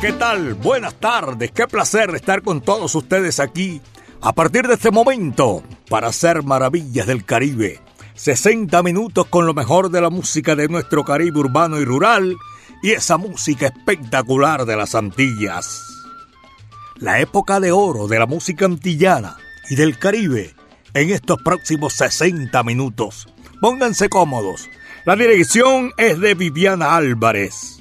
¿Qué 0.00 0.12
tal? 0.12 0.54
Buenas 0.54 0.94
tardes. 0.94 1.50
Qué 1.50 1.66
placer 1.66 2.14
estar 2.14 2.42
con 2.42 2.60
todos 2.60 2.94
ustedes 2.94 3.40
aquí 3.40 3.80
a 4.20 4.32
partir 4.32 4.66
de 4.66 4.74
este 4.74 4.90
momento 4.90 5.62
para 5.88 6.08
hacer 6.08 6.42
maravillas 6.42 7.06
del 7.06 7.24
Caribe. 7.24 7.80
60 8.14 8.82
minutos 8.82 9.26
con 9.26 9.46
lo 9.46 9.54
mejor 9.54 9.90
de 9.90 10.00
la 10.00 10.10
música 10.10 10.54
de 10.54 10.68
nuestro 10.68 11.04
Caribe 11.04 11.40
urbano 11.40 11.80
y 11.80 11.84
rural 11.84 12.36
y 12.82 12.92
esa 12.92 13.16
música 13.16 13.66
espectacular 13.66 14.64
de 14.66 14.76
las 14.76 14.94
Antillas. 14.94 15.82
La 16.96 17.20
época 17.20 17.60
de 17.60 17.72
oro 17.72 18.06
de 18.06 18.18
la 18.18 18.26
música 18.26 18.66
antillana 18.66 19.36
y 19.68 19.74
del 19.74 19.98
Caribe 19.98 20.54
en 20.94 21.10
estos 21.10 21.42
próximos 21.42 21.94
60 21.94 22.62
minutos. 22.62 23.28
Pónganse 23.60 24.08
cómodos. 24.08 24.68
La 25.04 25.16
dirección 25.16 25.92
es 25.98 26.20
de 26.20 26.34
Viviana 26.34 26.96
Álvarez. 26.96 27.73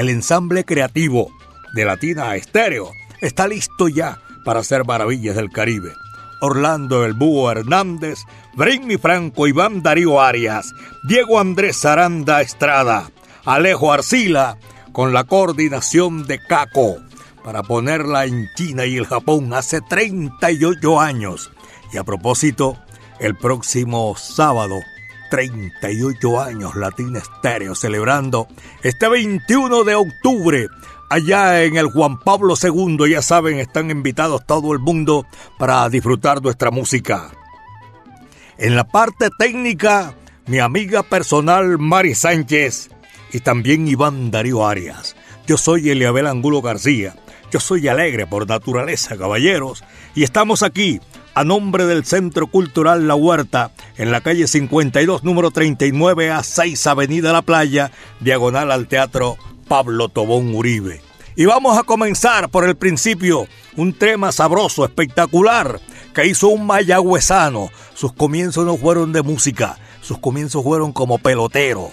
El 0.00 0.08
ensamble 0.08 0.64
creativo 0.64 1.30
de 1.74 1.84
Latina 1.84 2.34
Estéreo 2.34 2.90
está 3.20 3.46
listo 3.46 3.86
ya 3.86 4.18
para 4.46 4.60
hacer 4.60 4.86
maravillas 4.86 5.36
del 5.36 5.50
Caribe. 5.50 5.92
Orlando 6.40 7.04
El 7.04 7.12
Búho 7.12 7.50
Hernández, 7.50 8.20
Brinmi 8.54 8.96
Franco, 8.96 9.46
Iván 9.46 9.82
Darío 9.82 10.18
Arias, 10.18 10.72
Diego 11.06 11.38
Andrés 11.38 11.84
Aranda 11.84 12.40
Estrada, 12.40 13.10
Alejo 13.44 13.92
Arcila, 13.92 14.56
con 14.92 15.12
la 15.12 15.24
coordinación 15.24 16.26
de 16.26 16.38
Caco, 16.38 16.96
para 17.44 17.62
ponerla 17.62 18.24
en 18.24 18.48
China 18.56 18.86
y 18.86 18.96
el 18.96 19.04
Japón 19.04 19.52
hace 19.52 19.82
38 19.82 20.98
años. 20.98 21.50
Y 21.92 21.98
a 21.98 22.04
propósito, 22.04 22.78
el 23.18 23.36
próximo 23.36 24.16
sábado 24.16 24.76
38 25.30 26.40
años 26.40 26.74
Latina 26.74 27.20
Estéreo 27.20 27.74
celebrando 27.74 28.48
este 28.82 29.08
21 29.08 29.84
de 29.84 29.94
octubre 29.94 30.66
allá 31.08 31.62
en 31.62 31.76
el 31.76 31.86
Juan 31.90 32.18
Pablo 32.18 32.54
II. 32.60 33.10
Ya 33.10 33.22
saben, 33.22 33.58
están 33.58 33.90
invitados 33.90 34.44
todo 34.44 34.72
el 34.72 34.80
mundo 34.80 35.24
para 35.58 35.88
disfrutar 35.88 36.42
nuestra 36.42 36.70
música. 36.70 37.30
En 38.58 38.74
la 38.74 38.84
parte 38.84 39.30
técnica, 39.38 40.14
mi 40.46 40.58
amiga 40.58 41.02
personal 41.02 41.78
Mari 41.78 42.14
Sánchez 42.14 42.90
y 43.32 43.40
también 43.40 43.88
Iván 43.88 44.30
Darío 44.30 44.66
Arias. 44.66 45.16
Yo 45.46 45.56
soy 45.56 45.90
Eliabel 45.90 46.26
Angulo 46.26 46.60
García. 46.60 47.14
Yo 47.50 47.58
soy 47.58 47.88
alegre 47.88 48.26
por 48.26 48.48
naturaleza, 48.48 49.16
caballeros, 49.16 49.82
y 50.14 50.22
estamos 50.22 50.62
aquí 50.62 51.00
a 51.34 51.44
nombre 51.44 51.86
del 51.86 52.04
Centro 52.04 52.46
Cultural 52.46 53.06
La 53.06 53.14
Huerta, 53.14 53.72
en 53.96 54.10
la 54.10 54.20
calle 54.20 54.46
52, 54.46 55.24
número 55.24 55.50
39 55.50 56.30
a 56.30 56.42
6, 56.42 56.86
Avenida 56.86 57.32
La 57.32 57.42
Playa, 57.42 57.90
diagonal 58.20 58.70
al 58.70 58.88
Teatro 58.88 59.36
Pablo 59.68 60.08
Tobón 60.08 60.54
Uribe. 60.54 61.00
Y 61.36 61.44
vamos 61.44 61.78
a 61.78 61.84
comenzar 61.84 62.50
por 62.50 62.68
el 62.68 62.76
principio, 62.76 63.46
un 63.76 63.92
tema 63.92 64.32
sabroso, 64.32 64.84
espectacular, 64.84 65.80
que 66.14 66.26
hizo 66.26 66.48
un 66.48 66.66
mayagüezano. 66.66 67.70
Sus 67.94 68.12
comienzos 68.12 68.66
no 68.66 68.76
fueron 68.76 69.12
de 69.12 69.22
música, 69.22 69.78
sus 70.00 70.18
comienzos 70.18 70.62
fueron 70.64 70.92
como 70.92 71.18
pelotero. 71.18 71.90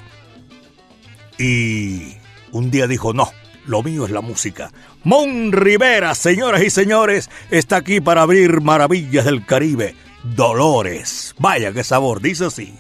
Y 1.38 2.16
un 2.52 2.72
día 2.72 2.88
dijo, 2.88 3.14
no, 3.14 3.32
lo 3.68 3.84
mío 3.84 4.06
es 4.06 4.12
la 4.12 4.22
música. 4.22 4.72
Mon 5.04 5.52
Rivera, 5.52 6.16
señoras 6.16 6.64
y 6.64 6.70
señores, 6.70 7.30
está 7.52 7.76
aquí 7.78 8.02
para 8.02 8.24
abrir 8.24 8.62
maravillas 8.62 9.26
del 9.26 9.46
Caribe. 9.46 9.96
Dolores. 10.24 11.36
Vaya 11.38 11.72
qué 11.72 11.84
sabor, 11.84 12.22
dice 12.22 12.46
así. 12.46 12.74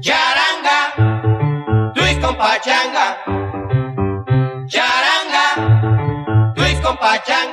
Charanga, 0.00 1.92
Luis 1.94 2.18
con 2.18 2.36
pachanga. 2.36 3.18
Charanga, 4.66 6.52
Luis 6.56 6.80
con 6.80 6.96
pachanga. 6.96 7.45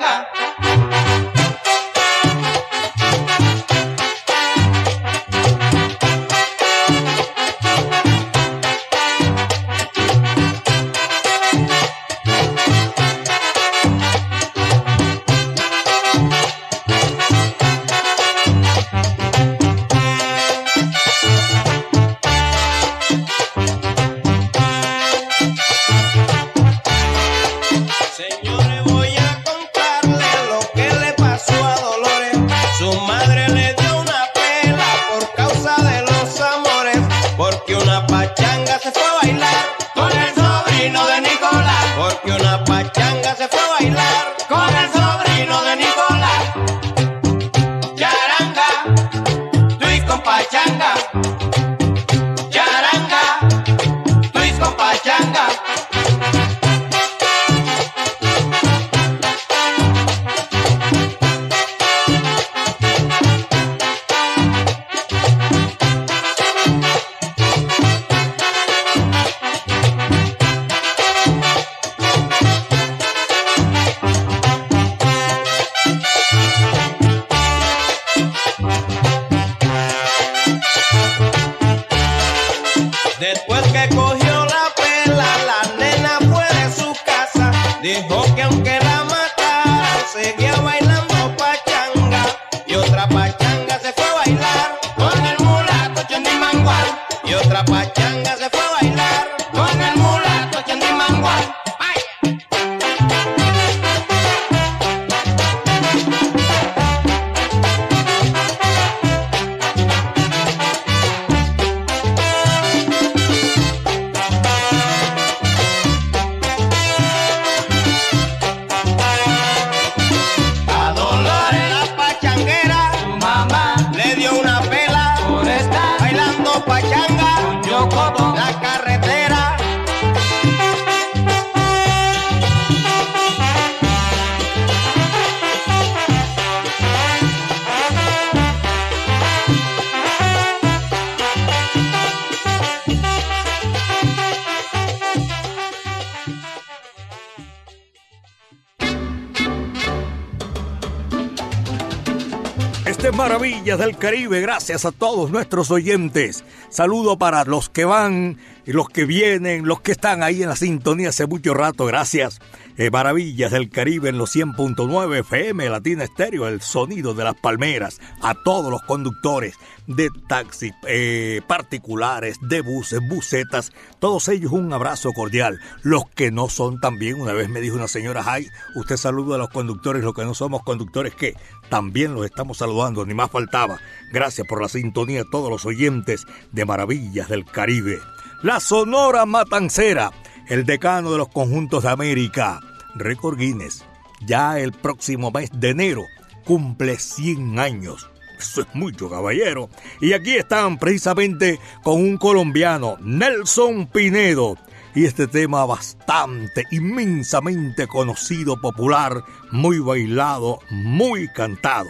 Caribe, 154.03 154.41
gracias 154.41 154.83
a 154.83 154.91
todos 154.91 155.31
nuestros 155.31 155.71
oyentes. 155.71 156.43
Saludo 156.69 157.17
para 157.17 157.45
los 157.45 157.69
que 157.69 157.85
van, 157.85 158.37
los 158.65 158.89
que 158.89 159.05
vienen, 159.05 159.65
los 159.65 159.79
que 159.79 159.93
están 159.93 160.23
ahí 160.23 160.43
en 160.43 160.49
la 160.49 160.57
sintonía 160.57 161.07
hace 161.07 161.25
mucho 161.25 161.53
rato, 161.53 161.85
gracias. 161.85 162.41
Eh, 162.75 162.89
maravillas 162.89 163.51
del 163.51 163.69
Caribe 163.69 164.09
en 164.09 164.17
los 164.17 164.35
100.9 164.35 165.19
FM, 165.19 165.69
Latina 165.69 166.03
Estéreo, 166.05 166.47
el 166.47 166.59
sonido 166.59 167.13
de 167.13 167.23
las 167.23 167.35
palmeras, 167.35 168.01
a 168.19 168.33
todos 168.33 168.71
los 168.71 168.81
conductores 168.81 169.53
de 169.85 170.09
taxis 170.27 170.73
eh, 170.87 171.41
particulares, 171.45 172.39
de 172.41 172.61
buses, 172.61 172.99
busetas, 173.07 173.71
todos 173.99 174.27
ellos 174.27 174.51
un 174.53 174.73
abrazo 174.73 175.11
cordial. 175.13 175.59
Los 175.83 176.09
que 176.15 176.31
no 176.31 176.49
son 176.49 176.79
también, 176.79 177.21
una 177.21 177.33
vez 177.33 177.47
me 177.47 177.61
dijo 177.61 177.75
una 177.75 177.87
señora, 177.87 178.23
ay, 178.25 178.47
usted 178.73 178.97
saluda 178.97 179.35
a 179.35 179.39
los 179.39 179.49
conductores, 179.49 180.03
los 180.03 180.15
que 180.15 180.25
no 180.25 180.33
somos 180.33 180.63
conductores, 180.63 181.13
que 181.13 181.35
también 181.69 182.15
los 182.15 182.25
estamos 182.25 182.57
saludando, 182.57 183.05
ni 183.05 183.13
más 183.13 183.29
faltaba. 183.29 183.79
Gracias 184.11 184.47
por 184.47 184.59
la 184.59 184.67
sintonía 184.67 185.21
a 185.21 185.29
todos 185.29 185.51
los 185.51 185.63
oyentes 185.67 186.25
de 186.51 186.65
Maravillas 186.65 187.29
del 187.29 187.45
Caribe. 187.45 187.99
La 188.41 188.59
Sonora 188.59 189.27
Matancera 189.27 190.11
el 190.47 190.65
decano 190.65 191.11
de 191.11 191.17
los 191.17 191.29
conjuntos 191.29 191.83
de 191.83 191.89
América, 191.89 192.59
Record 192.95 193.37
Guinness, 193.37 193.85
ya 194.25 194.59
el 194.59 194.71
próximo 194.71 195.31
mes 195.31 195.49
de 195.53 195.69
enero 195.69 196.03
cumple 196.45 196.97
100 196.97 197.59
años. 197.59 198.09
Eso 198.37 198.61
es 198.61 198.67
mucho, 198.73 199.09
caballero. 199.09 199.69
Y 200.01 200.13
aquí 200.13 200.35
están 200.35 200.77
precisamente 200.77 201.59
con 201.81 202.01
un 202.01 202.17
colombiano, 202.17 202.97
Nelson 203.01 203.87
Pinedo. 203.87 204.57
Y 204.95 205.05
este 205.05 205.27
tema 205.27 205.65
bastante, 205.65 206.65
inmensamente 206.71 207.87
conocido, 207.87 208.59
popular, 208.59 209.23
muy 209.51 209.79
bailado, 209.79 210.59
muy 210.69 211.27
cantado. 211.29 211.89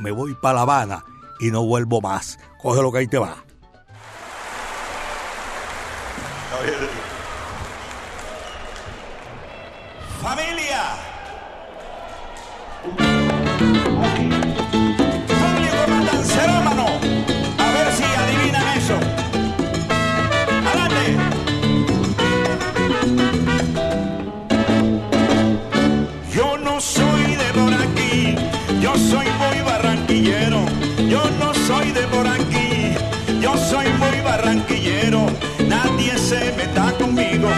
Me 0.00 0.10
voy 0.10 0.34
para 0.40 0.54
La 0.54 0.62
Habana 0.62 1.04
y 1.38 1.50
no 1.50 1.64
vuelvo 1.64 2.00
más. 2.00 2.38
Coge 2.58 2.82
lo 2.82 2.90
que 2.90 2.98
ahí 2.98 3.06
te 3.06 3.18
va. 3.18 3.44
Se 36.30 36.52
meta 36.52 36.92
conmigo, 36.96 37.48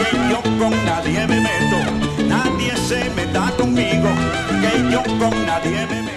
que 0.00 0.10
yo 0.30 0.42
con 0.58 0.72
nadie 0.84 1.24
me 1.28 1.40
meto 1.40 2.06
se 2.88 3.10
meta 3.10 3.52
conmigo, 3.58 4.08
que 4.62 4.92
yo 4.92 5.02
con 5.18 5.34
nadie 5.44 5.86
me 5.90 6.02
meto. 6.02 6.16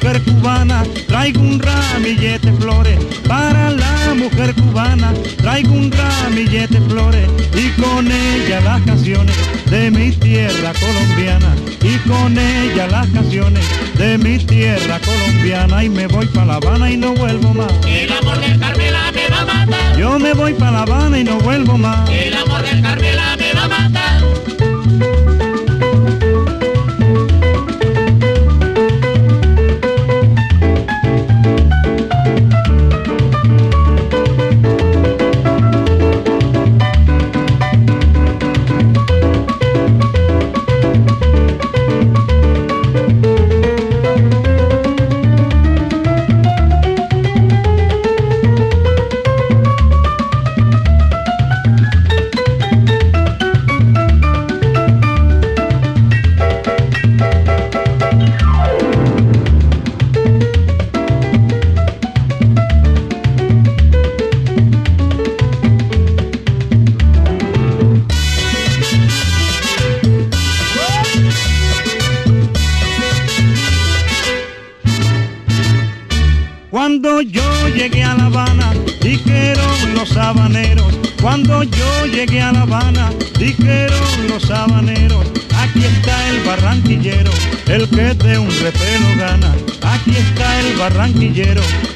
Mujer 0.00 0.22
cubana 0.22 0.84
traigo 1.06 1.40
un 1.40 1.60
ramillete 1.60 2.52
flores. 2.52 2.98
Para 3.26 3.70
la 3.70 4.14
mujer 4.14 4.54
cubana 4.54 5.12
traigo 5.38 5.72
un 5.72 5.90
ramillete 5.90 6.80
flores. 6.82 7.28
Y 7.54 7.68
con 7.80 8.06
ella 8.10 8.60
las 8.60 8.82
canciones 8.82 9.34
de 9.66 9.90
mi 9.90 10.12
tierra 10.12 10.72
colombiana. 10.78 11.54
Y 11.82 11.96
con 12.08 12.38
ella 12.38 12.86
las 12.86 13.06
canciones 13.08 13.64
de 13.96 14.18
mi 14.18 14.38
tierra 14.38 15.00
colombiana. 15.00 15.84
Y 15.84 15.88
me 15.88 16.06
voy 16.06 16.26
para 16.26 16.46
La 16.46 16.54
Habana 16.56 16.90
y 16.90 16.96
no 16.96 17.14
vuelvo 17.14 17.54
más. 17.54 17.72
El 17.86 18.12
amor 18.12 18.38
Carmela 18.60 19.12
me 19.12 19.28
va 19.28 19.40
a 19.40 19.44
matar. 19.44 19.98
Yo 19.98 20.18
me 20.18 20.32
voy 20.32 20.54
para 20.54 20.72
La 20.72 20.82
Habana 20.82 21.18
y 21.18 21.24
no 21.24 21.38
vuelvo 21.38 21.76
más. 21.76 22.08
El 22.10 22.34
amor 22.34 22.62
Carmela 22.82 23.36
me 23.36 23.52
va 23.52 23.64
a 23.64 23.68
matar. 23.68 24.07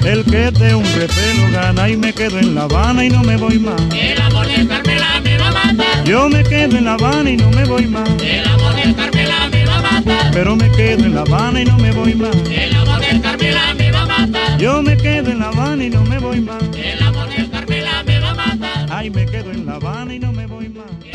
El 0.05 0.25
que 0.25 0.51
de 0.51 0.75
un 0.75 0.85
repelo 0.85 1.51
gana 1.53 1.89
y 1.89 1.97
me 1.97 2.13
quedo 2.13 2.39
en 2.39 2.55
La 2.55 2.63
Habana 2.63 3.05
y 3.05 3.11
no 3.11 3.23
me 3.23 3.37
voy 3.37 3.59
más. 3.59 3.81
El 3.95 4.21
amor 4.21 4.47
de 4.47 4.67
Carmela 4.67 5.21
me 5.23 5.39
va 5.39 5.49
a 5.49 5.53
matar. 5.53 6.05
Yo 6.05 6.29
me 6.29 6.43
quedo 6.43 6.77
en 6.77 6.85
La 6.85 6.95
Habana 6.95 7.31
y 7.31 7.37
no 7.37 7.51
me 7.51 7.65
voy 7.65 7.87
más. 7.87 8.09
El 8.23 8.47
amor 8.47 8.75
de 8.75 8.95
Carmela 8.95 9.49
me 9.51 9.65
va 9.65 9.79
a 9.79 9.83
matar. 9.83 10.31
Pero 10.33 10.57
me 10.57 10.71
quedo 10.71 11.05
en 11.05 11.15
La 11.15 11.21
Habana 11.23 11.61
y 11.63 11.65
no 11.65 11.79
me 11.79 11.93
voy 11.93 12.15
más. 12.15 12.37
El 12.51 12.75
amor 12.75 13.01
de 13.01 13.21
Carmela 13.21 13.75
me 13.75 13.91
va 13.91 14.03
a 14.03 14.07
matar. 14.07 14.59
Yo 14.59 14.83
me 14.83 14.97
quedo 14.97 15.31
en 15.31 15.39
La 15.39 15.49
Habana 15.49 15.85
y 15.85 15.91
no 15.91 16.05
me 16.05 16.19
voy 16.19 16.41
más. 16.41 16.63
El 16.77 17.03
amor 17.03 17.29
de 17.29 17.51
Carmela 17.51 18.03
me 18.05 18.19
va 18.19 18.31
a 18.31 18.35
matar. 18.35 18.87
Ay, 18.91 19.11
me 19.11 19.27
quedo 19.27 19.51
en 19.51 19.67
La 19.67 19.75
Habana 19.75 20.15
y 20.15 20.19
no 20.19 20.33
me 20.33 20.47
voy 20.47 20.69
más. 20.69 21.12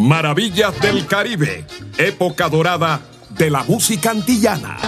Maravillas 0.00 0.80
del 0.80 1.06
Caribe, 1.06 1.66
época 1.98 2.48
dorada 2.48 3.02
de 3.36 3.50
la 3.50 3.62
música 3.64 4.12
antillana. 4.12 4.78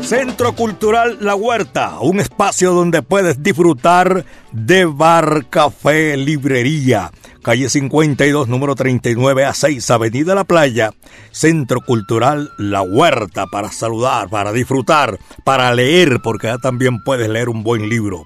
Centro 0.00 0.54
Cultural 0.54 1.18
La 1.20 1.34
Huerta, 1.34 2.00
un 2.00 2.18
espacio 2.18 2.72
donde 2.72 3.02
puedes 3.02 3.42
disfrutar 3.42 4.24
de 4.52 4.86
bar, 4.86 5.50
café, 5.50 6.16
librería. 6.16 7.10
Calle 7.42 7.68
52, 7.68 8.48
número 8.48 8.74
39 8.74 9.44
a 9.44 9.52
6, 9.52 9.90
Avenida 9.90 10.34
La 10.34 10.44
Playa. 10.44 10.92
Centro 11.30 11.82
Cultural 11.82 12.50
La 12.56 12.80
Huerta 12.80 13.44
para 13.52 13.70
saludar, 13.70 14.30
para 14.30 14.52
disfrutar, 14.52 15.18
para 15.44 15.74
leer, 15.74 16.20
porque 16.22 16.46
ya 16.46 16.56
también 16.56 17.02
puedes 17.04 17.28
leer 17.28 17.50
un 17.50 17.62
buen 17.62 17.90
libro. 17.90 18.24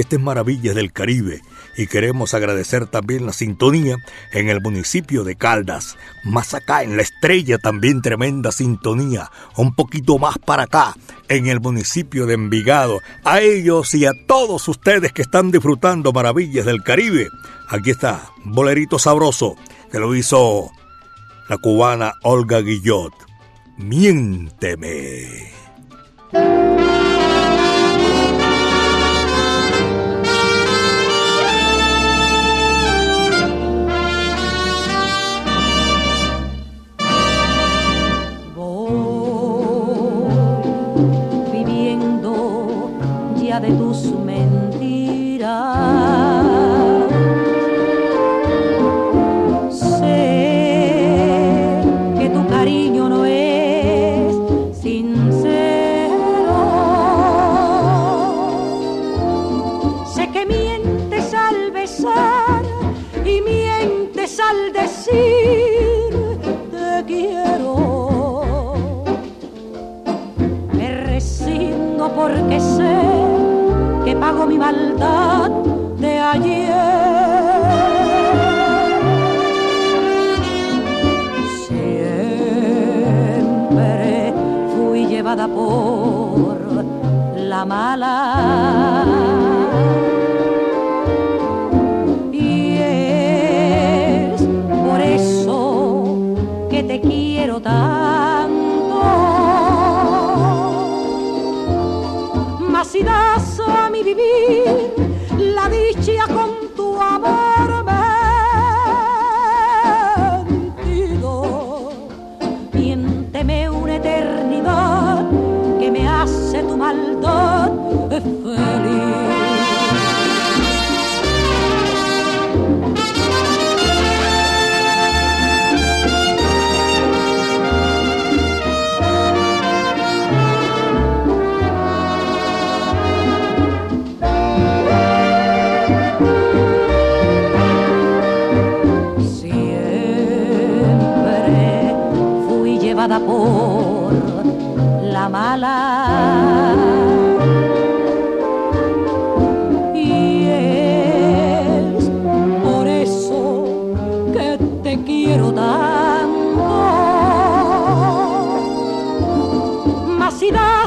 Este 0.00 0.16
es 0.16 0.22
Maravillas 0.22 0.74
del 0.74 0.94
Caribe. 0.94 1.42
y 1.76 1.86
queremos 1.86 2.32
agradecer 2.32 2.86
también 2.86 3.26
la 3.26 3.34
sintonía 3.34 3.98
en 4.32 4.48
el 4.48 4.62
municipio 4.62 5.24
de 5.24 5.36
Caldas. 5.36 5.98
Más 6.24 6.54
acá 6.54 6.82
en 6.82 6.96
la 6.96 7.02
estrella 7.02 7.58
también 7.58 8.00
tremenda 8.00 8.50
sintonía. 8.50 9.30
Un 9.56 9.74
poquito 9.74 10.18
más 10.18 10.38
para 10.38 10.62
acá 10.62 10.94
en 11.28 11.48
el 11.48 11.60
municipio 11.60 12.24
de 12.24 12.32
Envigado. 12.32 13.00
A 13.24 13.40
ellos 13.40 13.94
y 13.94 14.06
a 14.06 14.12
todos 14.26 14.68
ustedes 14.68 15.12
que 15.12 15.20
están 15.20 15.50
disfrutando 15.50 16.14
maravillas 16.14 16.64
del 16.64 16.82
Caribe. 16.82 17.28
Aquí 17.68 17.90
está, 17.90 18.22
bolerito 18.42 18.98
sabroso, 18.98 19.56
que 19.92 19.98
lo 19.98 20.14
hizo 20.14 20.70
la 21.50 21.58
cubana 21.58 22.14
Olga 22.22 22.60
Guillot. 22.62 23.12
Miénteme. 23.76 25.50
De 43.60 43.72
tus 43.72 44.12
mentiras. 44.24 46.09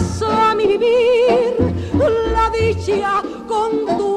Das 0.04 0.22
a 0.22 0.54
mi 0.56 0.68
vivir 0.68 1.56
la 2.34 2.50
dicha 2.50 3.22
con 3.48 3.98
tu 3.98 4.13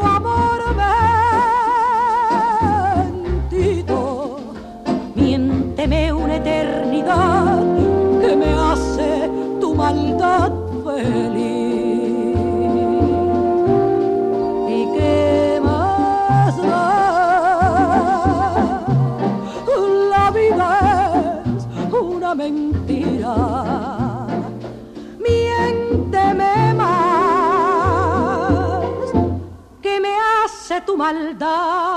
maldad 30.97 31.96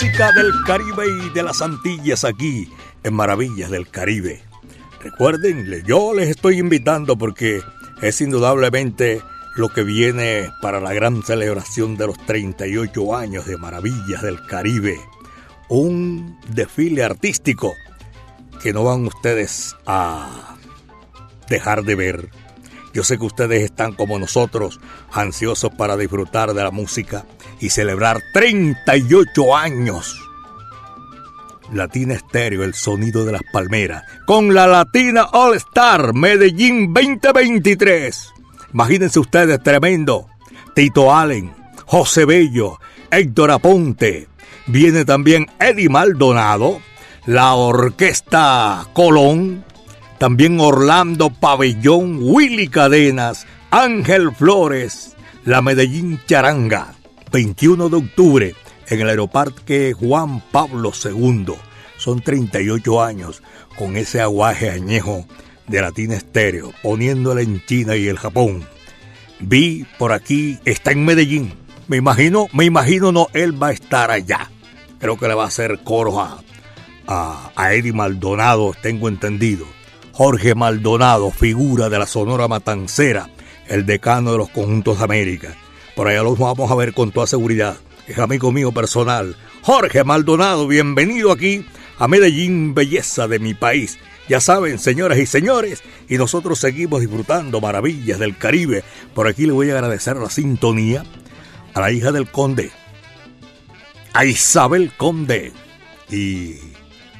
del 0.00 0.52
Caribe 0.66 1.04
y 1.06 1.30
de 1.30 1.42
las 1.44 1.62
Antillas 1.62 2.24
aquí 2.24 2.68
en 3.04 3.14
Maravillas 3.14 3.70
del 3.70 3.88
Caribe. 3.88 4.42
Recuerden, 5.00 5.84
yo 5.86 6.12
les 6.14 6.30
estoy 6.30 6.58
invitando 6.58 7.16
porque 7.16 7.62
es 8.02 8.20
indudablemente 8.20 9.22
lo 9.54 9.68
que 9.68 9.84
viene 9.84 10.50
para 10.60 10.80
la 10.80 10.92
gran 10.92 11.22
celebración 11.22 11.96
de 11.96 12.08
los 12.08 12.18
38 12.26 13.14
años 13.14 13.46
de 13.46 13.56
Maravillas 13.56 14.20
del 14.22 14.44
Caribe. 14.46 14.98
Un 15.68 16.40
desfile 16.48 17.04
artístico 17.04 17.72
que 18.60 18.72
no 18.72 18.82
van 18.82 19.06
ustedes 19.06 19.76
a 19.86 20.56
dejar 21.48 21.84
de 21.84 21.94
ver. 21.94 22.30
Yo 22.92 23.04
sé 23.04 23.16
que 23.16 23.26
ustedes 23.26 23.62
están 23.62 23.92
como 23.92 24.18
nosotros, 24.18 24.80
ansiosos 25.12 25.72
para 25.72 25.96
disfrutar 25.96 26.52
de 26.52 26.64
la 26.64 26.72
música 26.72 27.24
y 27.60 27.70
celebrar 27.70 28.22
38 28.32 29.56
años 29.56 30.24
Latina 31.72 32.14
Estéreo, 32.14 32.64
el 32.64 32.74
sonido 32.74 33.24
de 33.24 33.32
las 33.32 33.42
palmeras, 33.52 34.04
con 34.26 34.54
la 34.54 34.66
Latina 34.66 35.24
All 35.32 35.56
Star 35.56 36.14
Medellín 36.14 36.92
2023. 36.92 38.32
Imagínense 38.72 39.18
ustedes, 39.18 39.62
tremendo. 39.62 40.28
Tito 40.74 41.14
Allen, 41.14 41.52
José 41.86 42.24
Bello, 42.24 42.78
Héctor 43.10 43.50
Aponte. 43.52 44.28
Viene 44.66 45.04
también 45.04 45.46
Eddie 45.60 45.88
Maldonado, 45.88 46.80
la 47.26 47.54
Orquesta 47.54 48.86
Colón, 48.92 49.64
también 50.18 50.58
Orlando 50.60 51.30
Pabellón, 51.30 52.18
Willy 52.20 52.68
Cadenas, 52.68 53.46
Ángel 53.70 54.34
Flores, 54.34 55.16
la 55.44 55.60
Medellín 55.60 56.20
Charanga, 56.26 56.93
21 57.34 57.88
de 57.88 57.96
octubre 57.96 58.54
en 58.86 59.00
el 59.00 59.08
Aeroparque 59.08 59.92
Juan 59.92 60.40
Pablo 60.52 60.92
II. 61.04 61.46
Son 61.96 62.20
38 62.20 63.02
años 63.02 63.42
con 63.76 63.96
ese 63.96 64.20
aguaje 64.20 64.70
añejo 64.70 65.26
de 65.66 65.80
Latina 65.80 66.14
Estéreo, 66.14 66.70
poniéndola 66.80 67.42
en 67.42 67.60
China 67.66 67.96
y 67.96 68.06
el 68.06 68.20
Japón. 68.20 68.64
Vi 69.40 69.84
por 69.98 70.12
aquí, 70.12 70.60
está 70.64 70.92
en 70.92 71.04
Medellín. 71.04 71.54
Me 71.88 71.96
imagino, 71.96 72.46
me 72.52 72.66
imagino 72.66 73.10
no, 73.10 73.26
él 73.32 73.60
va 73.60 73.68
a 73.68 73.72
estar 73.72 74.12
allá. 74.12 74.48
Creo 75.00 75.18
que 75.18 75.26
le 75.26 75.34
va 75.34 75.42
a 75.42 75.48
hacer 75.48 75.80
coro 75.82 76.20
a, 76.20 76.40
a, 77.08 77.50
a 77.56 77.74
Eddie 77.74 77.92
Maldonado, 77.92 78.76
tengo 78.80 79.08
entendido. 79.08 79.66
Jorge 80.12 80.54
Maldonado, 80.54 81.32
figura 81.32 81.88
de 81.88 81.98
la 81.98 82.06
Sonora 82.06 82.46
Matancera, 82.46 83.28
el 83.66 83.86
decano 83.86 84.30
de 84.30 84.38
los 84.38 84.50
conjuntos 84.50 84.98
de 84.98 85.04
América. 85.04 85.56
Por 85.94 86.08
allá 86.08 86.22
los 86.22 86.38
vamos 86.38 86.70
a 86.70 86.74
ver 86.74 86.92
con 86.92 87.12
toda 87.12 87.26
seguridad. 87.26 87.76
Es 88.08 88.18
amigo 88.18 88.50
mío 88.50 88.72
personal. 88.72 89.36
Jorge 89.62 90.02
Maldonado, 90.02 90.66
bienvenido 90.66 91.30
aquí 91.30 91.66
a 91.98 92.08
Medellín, 92.08 92.74
belleza 92.74 93.28
de 93.28 93.38
mi 93.38 93.54
país. 93.54 93.98
Ya 94.28 94.40
saben, 94.40 94.78
señoras 94.78 95.18
y 95.18 95.26
señores, 95.26 95.82
y 96.08 96.16
nosotros 96.16 96.58
seguimos 96.58 97.00
disfrutando 97.00 97.60
maravillas 97.60 98.18
del 98.18 98.36
Caribe. 98.36 98.82
Por 99.14 99.28
aquí 99.28 99.46
le 99.46 99.52
voy 99.52 99.70
a 99.70 99.74
agradecer 99.74 100.16
la 100.16 100.30
sintonía 100.30 101.04
a 101.74 101.80
la 101.80 101.92
hija 101.92 102.10
del 102.10 102.30
conde, 102.30 102.72
a 104.12 104.24
Isabel 104.24 104.92
Conde 104.96 105.52
y 106.10 106.56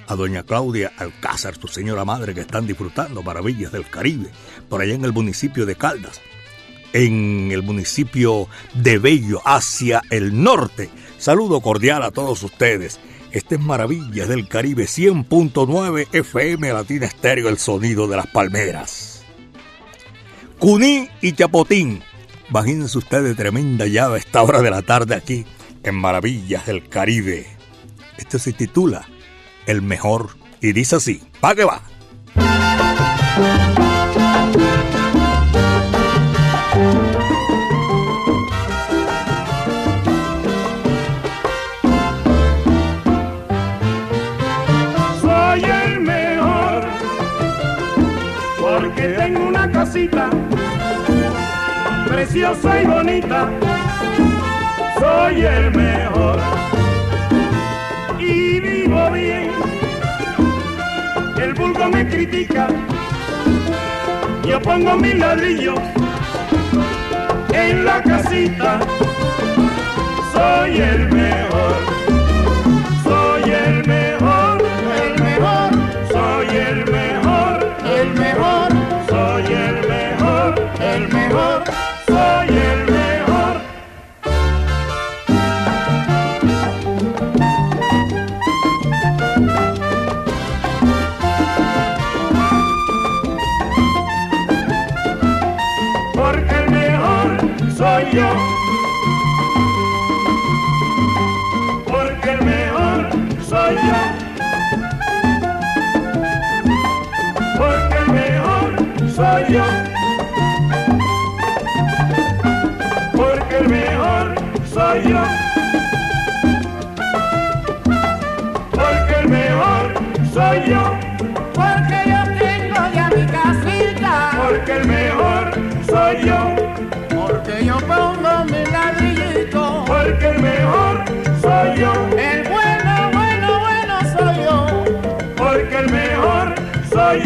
a 0.06 0.16
doña 0.16 0.42
Claudia 0.42 0.92
Alcázar, 0.96 1.56
su 1.60 1.68
señora 1.68 2.04
madre, 2.04 2.34
que 2.34 2.40
están 2.40 2.66
disfrutando 2.66 3.22
maravillas 3.22 3.72
del 3.72 3.88
Caribe, 3.88 4.30
por 4.68 4.80
allá 4.80 4.94
en 4.94 5.04
el 5.04 5.12
municipio 5.12 5.66
de 5.66 5.76
Caldas, 5.76 6.20
en 6.94 7.50
el 7.52 7.62
municipio 7.62 8.48
de 8.72 8.98
Bello, 8.98 9.42
hacia 9.44 10.00
el 10.10 10.42
norte. 10.42 10.88
Saludo 11.18 11.60
cordial 11.60 12.02
a 12.02 12.12
todos 12.12 12.42
ustedes. 12.42 12.98
Este 13.32 13.56
es 13.56 13.60
Maravillas 13.60 14.28
del 14.28 14.48
Caribe 14.48 14.84
100.9 14.84 16.06
FM 16.12 16.72
Latina 16.72 17.06
Estéreo, 17.06 17.48
el 17.48 17.58
sonido 17.58 18.06
de 18.06 18.16
las 18.16 18.28
palmeras. 18.28 19.24
Cuní 20.58 21.08
y 21.20 21.32
Chapotín. 21.32 22.02
Imagínense 22.48 22.96
ustedes 22.96 23.36
tremenda 23.36 23.86
llave 23.86 24.14
a 24.14 24.18
esta 24.18 24.42
hora 24.42 24.62
de 24.62 24.70
la 24.70 24.82
tarde 24.82 25.16
aquí 25.16 25.44
en 25.82 25.96
Maravillas 25.96 26.66
del 26.66 26.88
Caribe. 26.88 27.46
Esto 28.18 28.38
se 28.38 28.52
titula 28.52 29.08
El 29.66 29.82
Mejor 29.82 30.36
y 30.60 30.72
dice 30.72 30.96
así, 30.96 31.20
¿pa' 31.40 31.56
que 31.56 31.64
va? 31.64 31.82
Pongo 64.64 64.96
mi 64.96 65.12
ladrillo 65.12 65.74
en 67.52 67.84
la 67.84 68.02
casita. 68.02 68.80
Soy 70.32 70.80
el 70.80 71.12
mejor. 71.12 71.93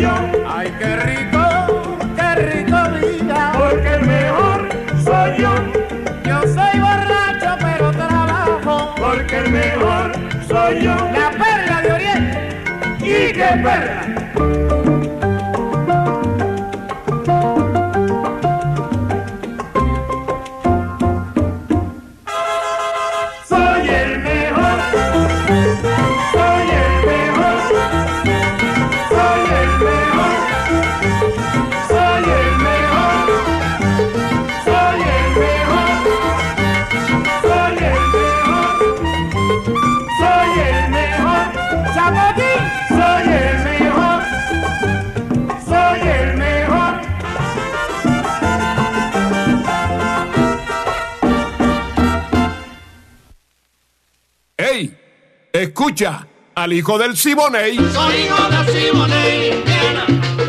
Ay, 0.00 0.72
qué 0.78 0.96
rico, 0.96 1.98
qué 2.14 2.34
rico 2.36 2.76
vida. 3.00 3.52
Porque 3.58 3.94
el 3.94 4.06
mejor 4.06 4.68
soy 5.02 5.42
yo. 5.42 5.54
Yo 6.24 6.40
soy 6.42 6.78
borracho, 6.78 7.56
pero 7.60 7.90
trabajo. 7.90 8.94
Porque 8.96 9.38
el 9.38 9.50
mejor 9.50 10.12
soy 10.46 10.84
yo. 10.84 10.94
La 10.94 11.30
perla 11.30 11.82
de 11.82 11.92
Oriente. 11.92 12.48
¡Y 13.00 13.32
qué 13.32 13.60
perra! 13.60 14.87
Escucha 55.98 56.28
al 56.54 56.72
hijo 56.72 56.96
del 56.96 57.16
Siboney. 57.16 57.74
Soy 57.74 58.14
hijo 58.14 58.48
de 58.50 58.72
Simone, 58.72 59.48
Indiana. 59.48 60.06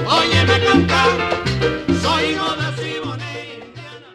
Óyeme 0.07 0.63
cantar. 0.63 1.09
Soy 2.03 2.23
hijo 2.25 2.55
de 2.55 2.67
Simone, 2.77 3.31
Indiana. 3.55 4.09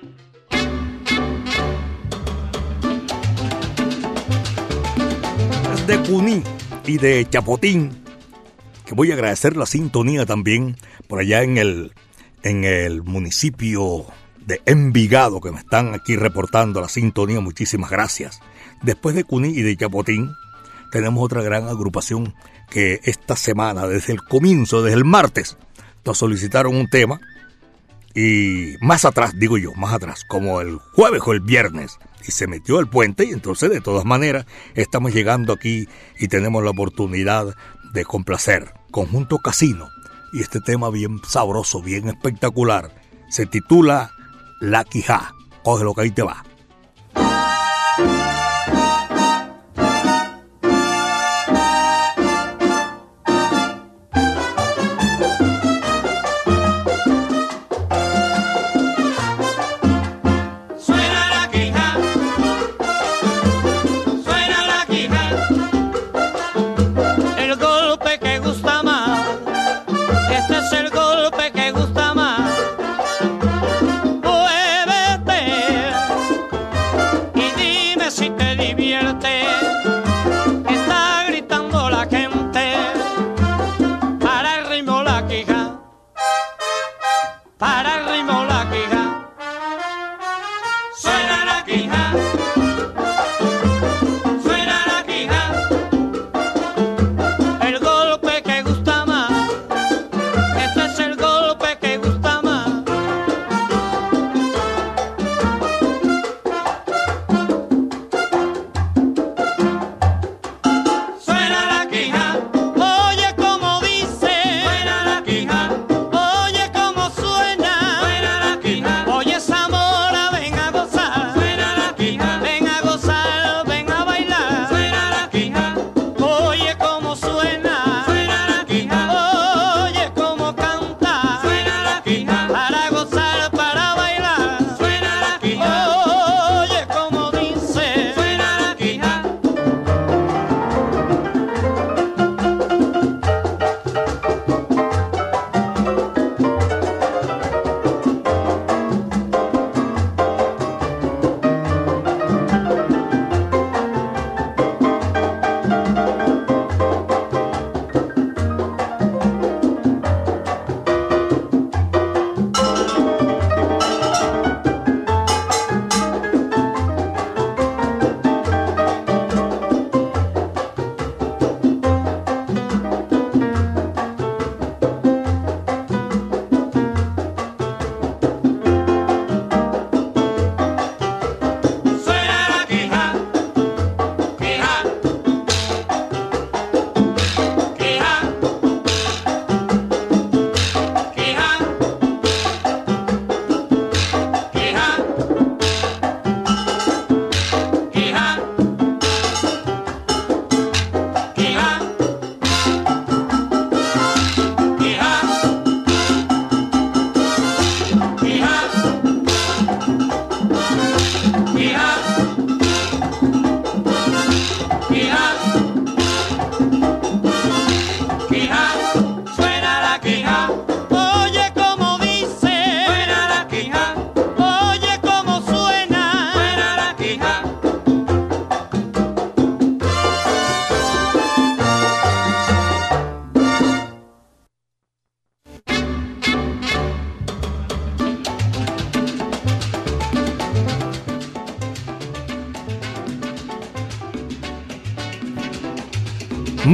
de 5.88 5.99
Cuní 6.09 6.42
y 6.87 6.99
de 6.99 7.29
Chapotín, 7.29 8.05
que 8.87 8.94
voy 8.94 9.11
a 9.11 9.14
agradecer 9.14 9.57
la 9.57 9.66
sintonía 9.66 10.27
también 10.27 10.77
por 11.09 11.18
allá 11.18 11.42
en 11.42 11.59
el, 11.59 11.94
en 12.44 12.62
el 12.62 13.03
municipio 13.03 14.07
de 14.47 14.62
Envigado, 14.66 15.40
que 15.40 15.51
me 15.51 15.59
están 15.59 15.94
aquí 15.94 16.14
reportando 16.14 16.81
la 16.81 16.88
sintonía. 16.88 17.40
Muchísimas 17.40 17.90
gracias. 17.90 18.38
Después 18.83 19.16
de 19.16 19.25
Cuní 19.25 19.49
y 19.49 19.62
de 19.62 19.77
Chapotín, 19.77 20.31
tenemos 20.95 21.25
otra 21.25 21.43
gran 21.43 21.67
agrupación 21.67 22.37
que 22.71 23.01
esta 23.03 23.35
semana, 23.35 23.89
desde 23.89 24.13
el 24.13 24.23
comienzo, 24.23 24.81
desde 24.81 24.97
el 24.97 25.05
martes, 25.05 25.57
nos 26.05 26.19
solicitaron 26.19 26.77
un 26.77 26.87
tema 26.87 27.19
y 28.15 28.77
más 28.81 29.05
atrás, 29.05 29.33
digo 29.37 29.59
yo, 29.59 29.75
más 29.75 29.93
atrás, 29.93 30.23
como 30.25 30.61
el 30.61 30.79
jueves 30.95 31.21
o 31.27 31.33
el 31.33 31.41
viernes, 31.41 31.99
y 32.25 32.31
se 32.31 32.47
metió 32.47 32.79
el 32.79 32.87
puente 32.87 33.25
y 33.25 33.33
entonces 33.33 33.71
de 33.71 33.81
todas 33.81 34.05
maneras 34.05 34.47
estamos 34.77 35.13
llegando 35.13 35.53
aquí 35.53 35.89
y 36.21 36.29
tenemos 36.29 36.63
la 36.63 36.71
oportunidad 36.71 37.57
de 37.93 38.05
complacer 38.05 38.73
Conjunto 38.93 39.39
Casino 39.39 39.89
y 40.33 40.43
este 40.43 40.61
tema 40.61 40.91
bien 40.91 41.21
sabroso, 41.27 41.83
bien 41.83 42.07
espectacular, 42.07 42.95
se 43.31 43.47
titula 43.47 44.13
La 44.61 44.85
Quijá. 44.85 45.35
Coge 45.65 45.83
lo 45.83 45.93
que 45.93 46.03
ahí 46.03 46.11
te 46.13 46.23
va. 46.23 46.45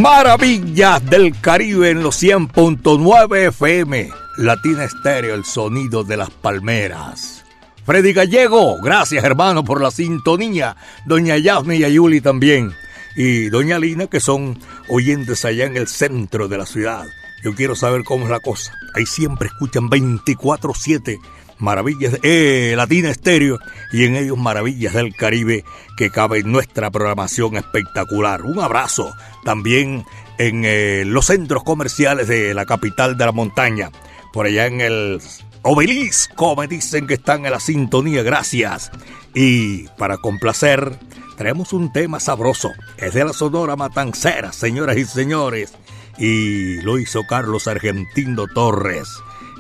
Maravillas 0.01 1.05
del 1.11 1.39
Caribe 1.43 1.91
en 1.91 2.03
los 2.03 2.23
100.9 2.23 3.49
FM. 3.49 4.09
Latina 4.39 4.85
Estéreo, 4.85 5.35
el 5.35 5.45
sonido 5.45 6.05
de 6.05 6.17
las 6.17 6.31
palmeras. 6.31 7.45
Freddy 7.85 8.15
Gallego, 8.15 8.81
gracias 8.81 9.23
hermano 9.23 9.63
por 9.63 9.83
la 9.83 9.91
sintonía. 9.91 10.75
Doña 11.05 11.37
Yasme 11.37 11.77
y 11.77 11.85
Ayuli 11.85 12.23
también. 12.23 12.73
Y 13.15 13.51
Doña 13.51 13.79
Lina, 13.79 14.07
que 14.07 14.21
son 14.21 14.59
oyentes 14.89 15.45
allá 15.45 15.67
en 15.67 15.77
el 15.77 15.87
centro 15.87 16.49
de 16.49 16.57
la 16.57 16.65
ciudad. 16.65 17.05
Yo 17.45 17.55
quiero 17.55 17.77
saber 17.77 18.03
cómo 18.03 18.25
es 18.25 18.31
la 18.31 18.41
cosa. 18.41 18.73
Ahí 18.95 19.05
siempre 19.05 19.49
escuchan 19.49 19.91
24-7 19.91 21.19
Maravillas 21.61 22.19
eh, 22.23 22.75
Latina 22.77 23.11
Estéreo 23.11 23.59
y 23.93 24.05
en 24.05 24.17
ellos 24.17 24.39
Maravillas 24.39 24.95
del 24.95 25.15
Caribe 25.15 25.65
que 25.97 26.11
cabe 26.11 26.41
en 26.41 26.51
nuestra 26.51 26.91
programación 26.91 27.57
espectacular. 27.57 28.43
Un 28.43 28.61
abrazo 28.61 29.15
también 29.45 30.05
en 30.39 30.65
eh, 30.65 31.05
los 31.07 31.27
centros 31.27 31.63
comerciales 31.63 32.27
de 32.27 32.55
la 32.55 32.65
capital 32.65 33.19
de 33.19 33.27
la 33.27 33.33
montaña, 33.33 33.91
por 34.33 34.47
allá 34.47 34.67
en 34.67 34.81
el 34.81 35.21
obelisco 35.63 36.57
me 36.57 36.67
dicen 36.67 37.07
que 37.07 37.15
están 37.15 37.45
en 37.45 37.53
la 37.53 37.61
sintonía, 37.61 38.23
gracias. 38.23 38.91
Y 39.35 39.87
para 39.99 40.17
complacer, 40.17 40.99
traemos 41.37 41.73
un 41.75 41.93
tema 41.93 42.21
sabroso, 42.21 42.71
es 42.97 43.13
de 43.15 43.25
la 43.25 43.33
Sonora 43.33 43.77
Matancera, 43.77 44.53
señoras 44.53 44.97
y 44.97 45.05
señores, 45.05 45.75
y 46.19 46.81
lo 46.81 46.99
hizo 46.99 47.25
Carlos 47.29 47.69
Argentino 47.69 48.47
Torres. 48.47 49.09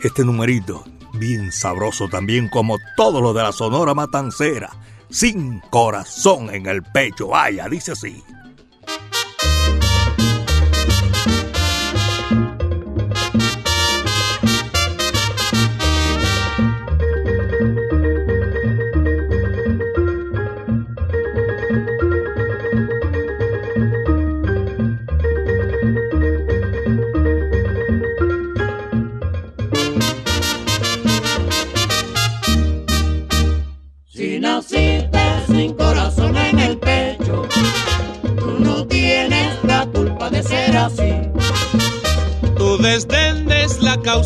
Este 0.02 0.24
numerito 0.24 0.84
bien 1.14 1.52
sabroso 1.52 2.08
también 2.08 2.48
como 2.48 2.78
todo 2.96 3.20
lo 3.20 3.32
de 3.32 3.42
la 3.42 3.52
Sonora 3.52 3.94
Matancera, 3.94 4.70
sin 5.10 5.60
corazón 5.70 6.54
en 6.54 6.66
el 6.66 6.82
pecho, 6.82 7.28
vaya, 7.28 7.68
dice 7.68 7.92
así. 7.92 8.22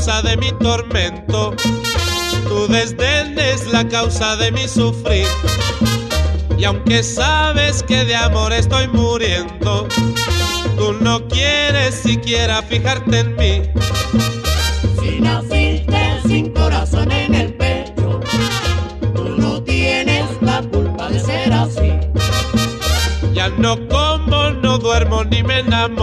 Causa 0.05 0.29
de 0.29 0.37
mi 0.37 0.53
tormento, 0.59 1.55
tu 2.47 2.67
desdén 2.69 3.39
es 3.39 3.67
la 3.73 3.89
causa 3.89 4.37
de 4.37 4.53
mi 4.53 4.69
sufrir. 4.69 5.27
Y 6.59 6.65
aunque 6.65 7.03
sabes 7.03 7.83
que 7.83 8.05
de 8.05 8.15
amor 8.15 8.53
estoy 8.53 8.87
muriendo, 8.89 9.89
tú 10.77 10.93
no 11.01 11.27
quieres 11.29 11.95
siquiera 11.95 12.61
fijarte 12.61 13.21
en 13.21 13.37
mí. 13.37 13.63
Si 15.01 15.21
naciste 15.21 16.21
sin 16.27 16.53
corazón 16.53 17.11
en 17.11 17.35
el 17.35 17.55
pecho, 17.55 18.21
tú 19.15 19.25
no 19.39 19.63
tienes 19.63 20.27
la 20.43 20.61
culpa 20.65 21.09
de 21.09 21.19
ser 21.19 21.51
así. 21.51 21.93
Ya 23.33 23.49
no 23.49 23.79
como, 23.89 24.51
no 24.51 24.77
duermo 24.77 25.25
ni 25.25 25.43
me 25.43 25.61
enamoro 25.61 25.94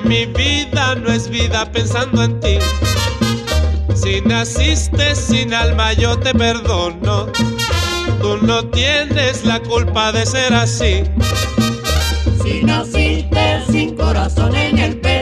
mi 0.00 0.26
vida 0.26 0.94
no 0.96 1.10
es 1.12 1.28
vida 1.28 1.70
pensando 1.70 2.24
en 2.24 2.40
ti. 2.40 2.58
Si 3.94 4.20
naciste 4.22 5.14
sin 5.14 5.54
alma 5.54 5.92
yo 5.92 6.18
te 6.18 6.34
perdono. 6.34 7.26
Tú 8.20 8.38
no 8.42 8.66
tienes 8.68 9.44
la 9.44 9.60
culpa 9.60 10.12
de 10.12 10.26
ser 10.26 10.54
así. 10.54 11.04
Si 12.42 12.62
naciste 12.62 13.62
sin 13.70 13.96
corazón 13.96 14.54
en 14.54 14.78
el 14.78 15.00
pecho, 15.00 15.13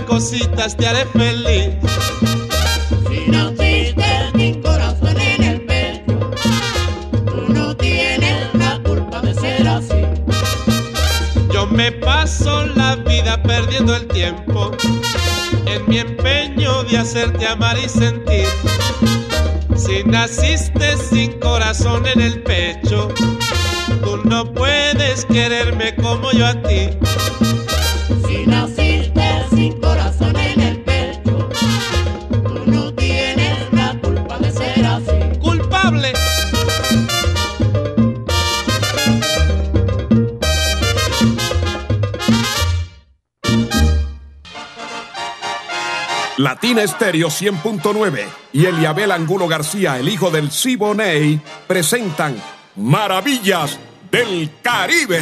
cositas 0.00 0.76
te 0.76 0.86
haré 0.86 1.04
feliz. 1.06 1.31
Estéreo 47.02 47.30
100.9 47.30 48.26
y 48.52 48.66
Eliabel 48.66 49.10
Angulo 49.10 49.48
García, 49.48 49.98
el 49.98 50.08
hijo 50.08 50.30
del 50.30 50.52
Siboney, 50.52 51.40
presentan 51.66 52.40
Maravillas 52.76 53.76
del 54.08 54.48
Caribe. 54.62 55.18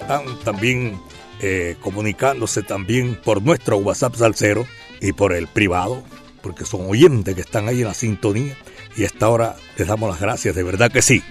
Están 0.00 0.38
también 0.44 1.00
eh, 1.40 1.74
comunicándose 1.80 2.62
también 2.62 3.20
por 3.24 3.42
nuestro 3.42 3.78
WhatsApp 3.78 4.14
Salcero 4.14 4.68
y 5.00 5.14
por 5.14 5.32
el 5.32 5.48
privado, 5.48 6.04
porque 6.42 6.64
son 6.64 6.88
oyentes 6.88 7.34
que 7.34 7.40
están 7.40 7.66
ahí 7.66 7.80
en 7.80 7.88
la 7.88 7.94
sintonía 7.94 8.56
y 8.96 9.02
a 9.02 9.06
esta 9.06 9.28
hora 9.28 9.56
les 9.76 9.88
damos 9.88 10.08
las 10.08 10.20
gracias, 10.20 10.54
de 10.54 10.62
verdad 10.62 10.92
que 10.92 11.02
sí, 11.02 11.24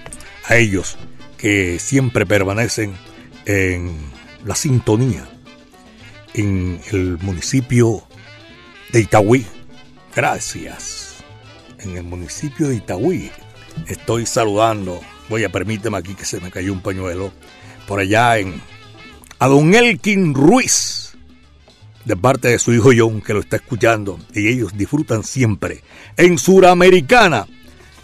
a 0.50 0.58
ellos 0.58 0.98
que 1.42 1.80
siempre 1.80 2.28
permanecen 2.28 2.94
en 3.46 3.98
la 4.46 4.54
sintonía 4.54 5.28
en 6.36 6.80
el 6.92 7.18
municipio 7.18 8.04
de 8.92 9.02
Itagüí. 9.02 9.46
Gracias. 10.16 11.16
En 11.80 11.98
el 11.98 12.04
municipio 12.04 12.70
de 12.70 12.76
Itagüí 12.76 13.32
estoy 13.88 14.28
saludando. 14.28 15.02
Voy 15.30 15.44
a 15.44 15.52
permíteme 15.52 15.98
aquí 15.98 16.14
que 16.14 16.26
se 16.26 16.40
me 16.40 16.52
cayó 16.52 16.74
un 16.74 16.82
pañuelo. 16.82 17.34
Por 17.88 18.00
allá 18.00 18.38
en 18.38 18.62
a 19.40 19.48
don 19.48 19.74
Elkin 19.74 20.36
Ruiz. 20.36 21.16
De 22.06 22.16
parte 22.16 22.50
de 22.50 22.60
su 22.60 22.72
hijo 22.72 22.92
John 22.96 23.20
que 23.20 23.34
lo 23.34 23.40
está 23.40 23.56
escuchando. 23.56 24.20
Y 24.36 24.48
ellos 24.48 24.78
disfrutan 24.78 25.24
siempre. 25.24 25.82
En 26.18 26.38
Suramericana. 26.38 27.48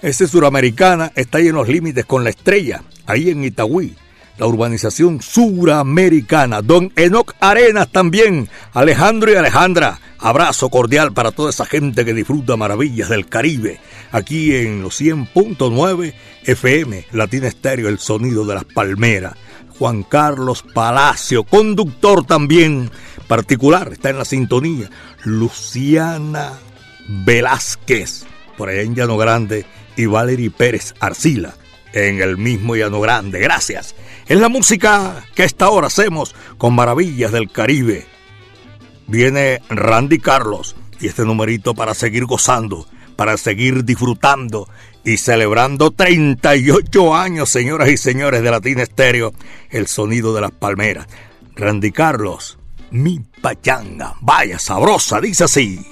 Ese 0.01 0.27
Suramericana 0.27 1.11
está 1.15 1.37
ahí 1.37 1.49
en 1.49 1.55
los 1.55 1.67
límites 1.67 2.05
con 2.05 2.23
la 2.23 2.31
estrella 2.31 2.81
ahí 3.07 3.29
en 3.29 3.43
Itagüí. 3.43 3.95
la 4.37 4.45
urbanización 4.45 5.19
suramericana. 5.19 6.61
Don 6.61 6.93
Enoc 6.95 7.33
Arenas 7.39 7.91
también, 7.91 8.49
Alejandro 8.73 9.31
y 9.31 9.35
Alejandra. 9.35 9.99
Abrazo 10.19 10.69
cordial 10.69 11.11
para 11.11 11.31
toda 11.31 11.49
esa 11.49 11.65
gente 11.65 12.05
que 12.05 12.13
disfruta 12.13 12.55
maravillas 12.55 13.09
del 13.09 13.27
Caribe. 13.27 13.79
Aquí 14.11 14.55
en 14.55 14.83
los 14.83 15.01
100.9 15.01 16.13
FM, 16.43 17.05
Latina 17.13 17.47
Estéreo, 17.47 17.89
el 17.89 17.97
sonido 17.97 18.45
de 18.45 18.53
las 18.53 18.65
palmeras. 18.65 19.33
Juan 19.79 20.03
Carlos 20.03 20.63
Palacio, 20.73 21.43
conductor 21.43 22.25
también 22.25 22.89
particular, 23.27 23.93
está 23.93 24.09
en 24.09 24.17
la 24.17 24.25
sintonía. 24.25 24.89
Luciana 25.23 26.53
Velázquez, 27.07 28.25
por 28.57 28.69
allá 28.69 28.81
en 28.81 28.95
Llano 28.95 29.17
Grande, 29.17 29.65
y 29.95 30.05
Valery 30.05 30.49
Pérez 30.49 30.93
Arcila, 30.99 31.55
en 31.93 32.21
el 32.21 32.37
mismo 32.37 32.75
Llano 32.75 32.99
Grande. 32.99 33.39
Gracias. 33.39 33.95
En 34.27 34.41
la 34.41 34.49
música 34.49 35.25
que 35.35 35.43
esta 35.43 35.69
hora 35.69 35.87
hacemos 35.87 36.35
con 36.57 36.75
Maravillas 36.75 37.31
del 37.31 37.51
Caribe, 37.51 38.05
viene 39.07 39.61
Randy 39.69 40.19
Carlos 40.19 40.75
y 40.99 41.07
este 41.07 41.23
numerito 41.23 41.73
para 41.73 41.93
seguir 41.93 42.25
gozando, 42.25 42.87
para 43.15 43.37
seguir 43.37 43.85
disfrutando 43.85 44.67
y 45.03 45.17
celebrando 45.17 45.91
38 45.91 47.15
años, 47.15 47.49
señoras 47.49 47.89
y 47.89 47.97
señores 47.97 48.43
de 48.43 48.51
Latina 48.51 48.83
Estéreo, 48.83 49.33
el 49.69 49.87
sonido 49.87 50.33
de 50.33 50.41
las 50.41 50.51
palmeras. 50.51 51.07
Randy 51.55 51.91
Carlos, 51.91 52.59
mi 52.91 53.21
pachanga, 53.41 54.15
vaya 54.21 54.59
sabrosa, 54.59 55.21
dice 55.21 55.45
así. 55.45 55.85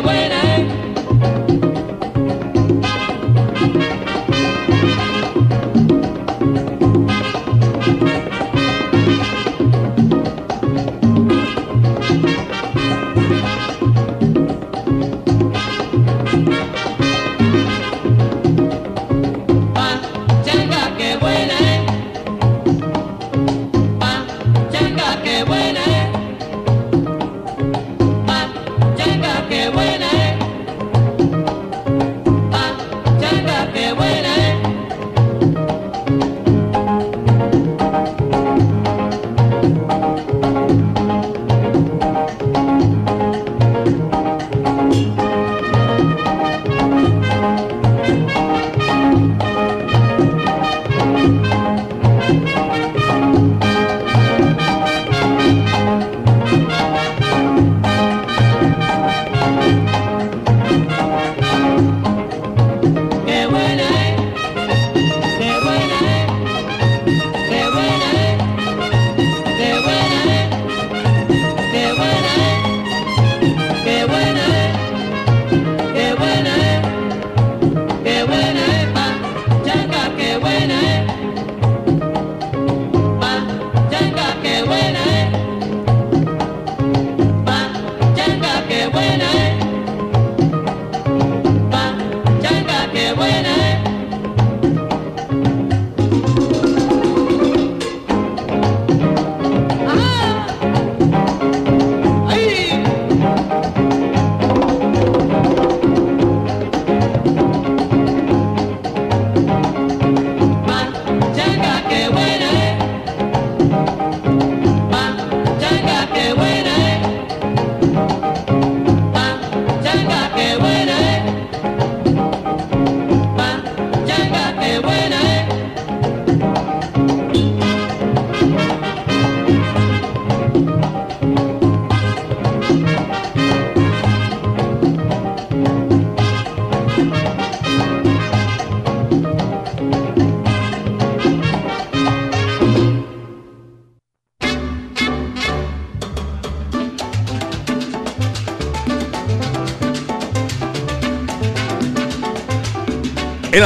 Buena 0.00 0.37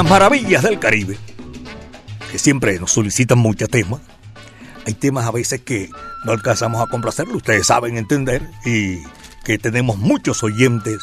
las 0.02 0.10
maravillas 0.10 0.64
del 0.64 0.80
Caribe, 0.80 1.16
que 2.32 2.38
siempre 2.38 2.76
nos 2.80 2.90
solicitan 2.90 3.38
muchos 3.38 3.68
temas, 3.68 4.00
hay 4.84 4.94
temas 4.94 5.26
a 5.26 5.30
veces 5.30 5.60
que 5.60 5.90
no 6.24 6.32
alcanzamos 6.32 6.82
a 6.82 6.90
complacerlo, 6.90 7.36
ustedes 7.36 7.68
saben 7.68 7.96
entender, 7.96 8.42
y 8.64 8.98
que 9.44 9.58
tenemos 9.58 9.98
muchos 9.98 10.42
oyentes 10.42 10.98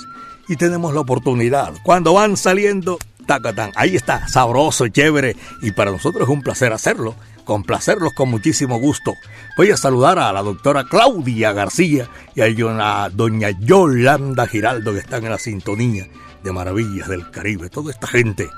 y 0.50 0.58
tenemos 0.58 0.94
la 0.94 1.00
oportunidad. 1.00 1.74
Cuando 1.84 2.14
van 2.14 2.36
saliendo, 2.36 3.00
tacatán, 3.26 3.72
ahí 3.76 3.96
está, 3.96 4.28
sabroso, 4.28 4.90
chévere, 4.90 5.38
y 5.62 5.72
para 5.72 5.92
nosotros 5.92 6.24
es 6.24 6.30
un 6.30 6.42
placer 6.42 6.74
hacerlo, 6.74 7.16
complacerlos 7.46 8.12
con 8.14 8.30
muchísimo 8.30 8.80
gusto. 8.80 9.14
Voy 9.56 9.72
a 9.72 9.78
saludar 9.78 10.20
a 10.20 10.34
la 10.34 10.42
doctora 10.42 10.84
Claudia 10.84 11.54
García 11.54 12.10
y 12.36 12.42
a 12.42 13.10
doña 13.10 13.52
Yolanda 13.52 14.46
Giraldo 14.46 14.92
que 14.92 15.00
están 15.00 15.24
en 15.24 15.32
la 15.32 15.38
sintonía 15.38 16.06
de 16.44 16.52
Maravillas 16.52 17.08
del 17.08 17.30
Caribe. 17.32 17.70
Toda 17.70 17.92
esta 17.92 18.08
gente 18.08 18.50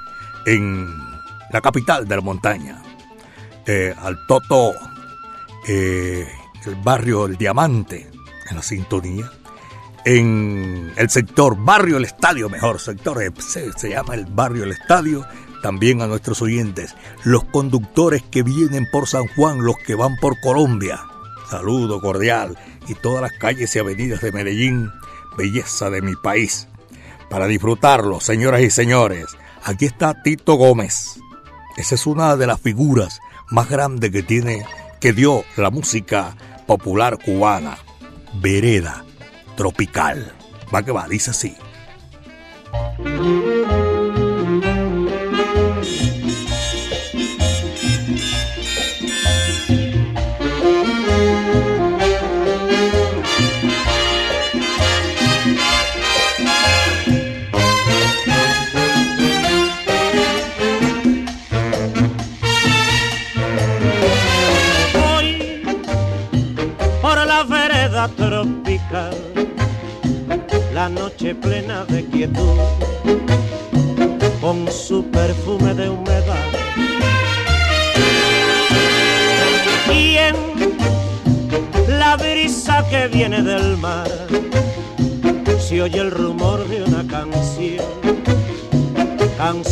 en 0.46 0.88
la 1.52 1.62
capital 1.62 2.08
de 2.08 2.16
la 2.16 2.22
montaña. 2.22 2.82
Eh, 3.66 3.94
al 3.98 4.26
Toto, 4.28 4.74
eh, 5.68 6.28
el 6.66 6.76
barrio 6.76 7.26
El 7.26 7.38
Diamante, 7.38 8.10
en 8.50 8.56
la 8.56 8.64
sintonía. 8.64 9.32
En 10.04 10.94
el 10.96 11.10
sector 11.12 11.56
Barrio 11.56 11.98
El 11.98 12.06
Estadio, 12.06 12.50
mejor 12.50 12.80
sector, 12.80 13.22
eh, 13.22 13.32
se, 13.38 13.72
se 13.74 13.90
llama 13.90 14.16
el 14.16 14.26
Barrio 14.26 14.64
El 14.64 14.72
Estadio. 14.72 15.26
También 15.62 16.02
a 16.02 16.08
nuestros 16.08 16.42
oyentes, 16.42 16.96
los 17.24 17.44
conductores 17.44 18.24
que 18.24 18.42
vienen 18.42 18.88
por 18.92 19.08
San 19.08 19.28
Juan, 19.28 19.64
los 19.64 19.78
que 19.86 19.94
van 19.94 20.16
por 20.16 20.40
Colombia. 20.42 21.02
Saludo 21.52 22.02
cordial. 22.02 22.58
Y 22.88 22.96
todas 22.96 23.22
las 23.22 23.34
calles 23.34 23.76
y 23.76 23.80
avenidas 23.80 24.22
de 24.22 24.32
Medellín, 24.32 24.92
belleza 25.38 25.92
de 25.92 26.02
mi 26.02 26.16
país. 26.16 26.68
Para 27.30 27.46
disfrutarlo, 27.46 28.20
señoras 28.20 28.62
y 28.62 28.72
señores, 28.72 29.38
aquí 29.64 29.86
está 29.86 30.22
Tito 30.22 30.56
Gómez. 30.56 31.20
Esa 31.78 31.96
es 31.96 32.06
una 32.06 32.36
de 32.36 32.48
las 32.48 32.60
figuras 32.60 33.20
más 33.50 33.70
grandes 33.70 34.12
que 34.12 34.24
tiene, 34.24 34.66
que 35.00 35.14
dio 35.14 35.44
la 35.58 35.70
música 35.70 36.36
popular 36.68 37.18
cubana. 37.24 37.78
Vereda 38.36 39.04
tropical. 39.56 40.34
Va 40.74 40.84
que 40.84 40.92
va, 40.92 41.08
dice 41.08 41.32
así. 41.32 41.56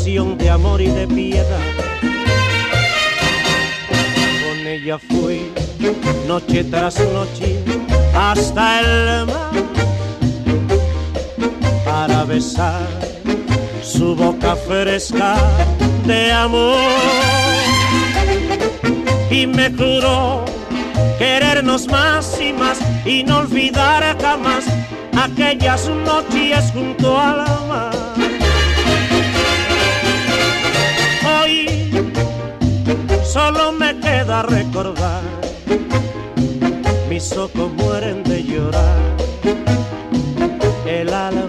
De 0.10 0.50
amor 0.50 0.82
y 0.82 0.88
de 0.88 1.08
piedad. 1.08 1.60
Con 4.42 4.68
ella 4.68 4.98
fui 4.98 5.52
noche 6.28 6.64
tras 6.64 7.00
noche 7.14 7.60
hasta 8.16 8.80
el 8.80 9.28
mar 9.28 9.52
para 11.86 12.24
besar 12.24 12.88
su 13.84 14.16
boca 14.16 14.56
fresca 14.56 15.36
de 16.06 16.32
amor 16.32 16.80
y 19.30 19.46
me 19.46 19.70
juró 19.70 20.44
querernos 21.20 21.88
más 21.88 22.42
y 22.42 22.52
más 22.52 22.80
y 23.06 23.24
no 23.24 23.40
olvidar 23.40 24.18
jamás 24.20 24.66
aquellas 25.16 25.88
noches 25.88 26.72
junto 26.74 27.16
al 27.16 27.46
mar. 27.68 28.09
Solo 33.40 33.72
me 33.72 33.98
queda 34.00 34.42
recordar. 34.44 35.22
Mis 37.10 37.32
ojos 37.38 37.72
mueren 37.82 38.24
de 38.24 38.44
llorar, 38.44 39.00
el 40.86 41.14
alma 41.14 41.49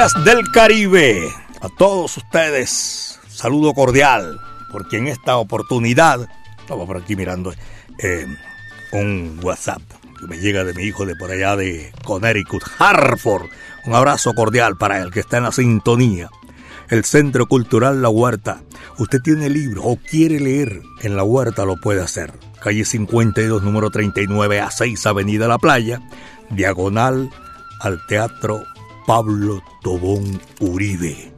Del 0.00 0.50
Caribe. 0.50 1.30
A 1.60 1.68
todos 1.68 2.16
ustedes, 2.16 3.20
saludo 3.28 3.74
cordial, 3.74 4.40
porque 4.72 4.96
en 4.96 5.08
esta 5.08 5.36
oportunidad, 5.36 6.26
estaba 6.58 6.86
por 6.86 6.96
aquí 6.96 7.16
mirando 7.16 7.52
eh, 7.98 8.26
un 8.92 9.38
WhatsApp 9.42 9.82
que 10.18 10.26
me 10.26 10.38
llega 10.38 10.64
de 10.64 10.72
mi 10.72 10.84
hijo 10.84 11.04
de 11.04 11.16
por 11.16 11.30
allá 11.30 11.54
de 11.54 11.92
Connecticut, 12.02 12.62
Hartford. 12.78 13.50
Un 13.84 13.94
abrazo 13.94 14.32
cordial 14.32 14.78
para 14.78 15.02
el 15.02 15.10
que 15.10 15.20
está 15.20 15.36
en 15.36 15.42
la 15.42 15.52
sintonía. 15.52 16.30
El 16.88 17.04
Centro 17.04 17.44
Cultural 17.44 18.00
La 18.00 18.08
Huerta. 18.08 18.62
Usted 18.96 19.20
tiene 19.20 19.50
libro 19.50 19.82
o 19.84 19.96
quiere 19.96 20.40
leer 20.40 20.80
en 21.02 21.14
La 21.14 21.24
Huerta, 21.24 21.66
lo 21.66 21.76
puede 21.76 22.00
hacer. 22.00 22.32
Calle 22.62 22.86
52, 22.86 23.62
número 23.62 23.90
39 23.90 24.60
a 24.60 24.70
6, 24.70 25.06
Avenida 25.06 25.46
La 25.46 25.58
Playa, 25.58 26.00
diagonal 26.48 27.28
al 27.80 28.06
Teatro 28.06 28.64
Pablo 29.10 29.60
Tobón 29.82 30.40
Uribe. 30.60 31.32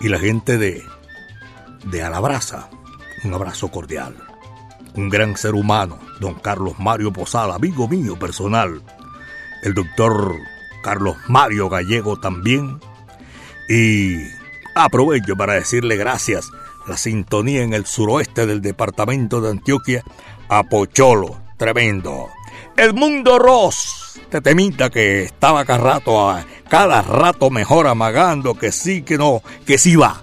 Y 0.00 0.10
la 0.10 0.18
gente 0.18 0.58
de, 0.58 0.84
de 1.84 2.02
Alabraza, 2.02 2.68
un 3.24 3.32
abrazo 3.32 3.68
cordial. 3.68 4.14
Un 4.96 5.08
gran 5.08 5.38
ser 5.38 5.54
humano, 5.54 5.98
don 6.20 6.34
Carlos 6.34 6.78
Mario 6.78 7.10
Posada, 7.10 7.54
amigo 7.54 7.88
mío 7.88 8.18
personal. 8.18 8.82
El 9.62 9.72
doctor 9.72 10.36
Carlos 10.82 11.16
Mario 11.26 11.70
Gallego 11.70 12.20
también. 12.20 12.80
Y 13.70 14.18
aprovecho 14.74 15.36
para 15.36 15.54
decirle 15.54 15.96
gracias 15.96 16.50
la 16.86 16.98
sintonía 16.98 17.62
en 17.62 17.72
el 17.72 17.86
suroeste 17.86 18.44
del 18.44 18.60
departamento 18.60 19.40
de 19.40 19.52
Antioquia 19.52 20.04
a 20.50 20.64
Pocholo, 20.64 21.40
tremendo. 21.56 22.28
El 22.76 22.92
mundo 22.92 23.38
Ross, 23.38 24.05
te 24.30 24.40
temita 24.40 24.90
que 24.90 25.22
estaba 25.24 25.64
cada 25.64 25.78
rato, 25.94 26.28
a- 26.30 26.44
cada 26.68 27.02
rato 27.02 27.50
mejor 27.50 27.86
amagando 27.86 28.54
que 28.54 28.72
sí, 28.72 29.02
que 29.02 29.18
no, 29.18 29.42
que 29.66 29.78
sí 29.78 29.96
va. 29.96 30.20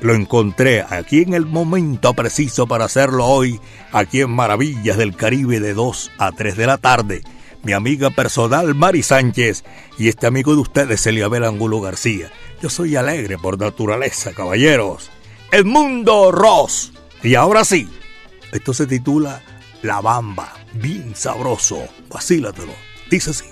Lo 0.00 0.14
encontré 0.14 0.82
aquí 0.82 1.22
en 1.22 1.32
el 1.34 1.46
momento 1.46 2.12
preciso 2.14 2.66
para 2.66 2.84
hacerlo 2.86 3.24
hoy, 3.26 3.60
aquí 3.92 4.20
en 4.20 4.30
Maravillas 4.30 4.96
del 4.98 5.16
Caribe 5.16 5.60
de 5.60 5.72
2 5.72 6.10
a 6.18 6.32
3 6.32 6.56
de 6.56 6.66
la 6.66 6.78
tarde. 6.78 7.22
Mi 7.62 7.72
amiga 7.72 8.10
personal 8.10 8.74
Mari 8.74 9.02
Sánchez 9.02 9.64
y 9.96 10.08
este 10.08 10.26
amigo 10.26 10.54
de 10.54 10.60
ustedes, 10.60 11.06
Eliabel 11.06 11.44
Angulo 11.44 11.80
García. 11.80 12.30
Yo 12.60 12.68
soy 12.68 12.96
alegre 12.96 13.38
por 13.38 13.58
naturaleza, 13.58 14.32
caballeros. 14.32 15.10
El 15.50 15.64
mundo 15.64 16.30
Ross. 16.32 16.92
Y 17.22 17.36
ahora 17.36 17.64
sí, 17.64 17.88
esto 18.52 18.74
se 18.74 18.86
titula 18.86 19.40
La 19.80 20.02
Bamba. 20.02 20.52
Bien 20.74 21.14
sabroso. 21.16 21.78
Vacílatelo. 22.10 22.72
Dice 23.14 23.30
así. 23.30 23.44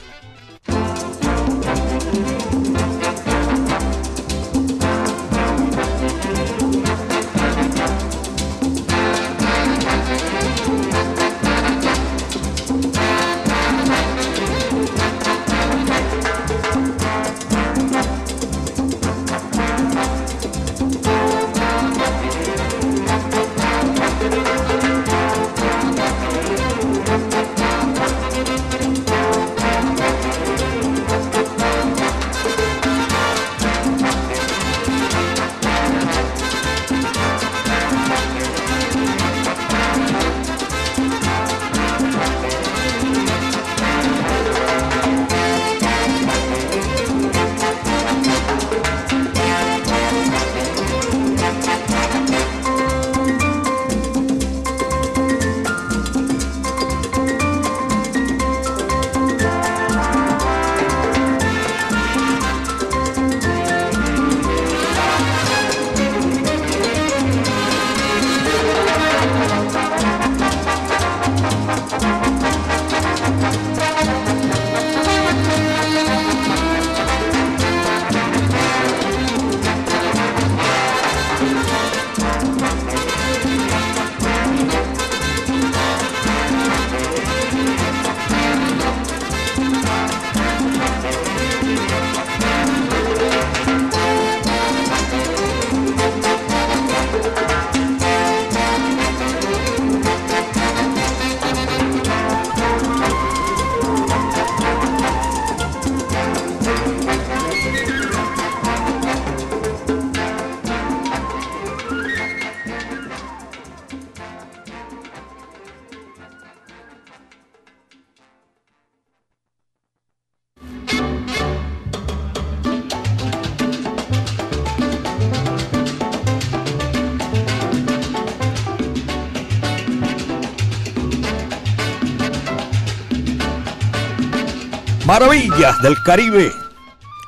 Maravillas 135.13 135.83
del 135.83 136.03
Caribe. 136.03 136.51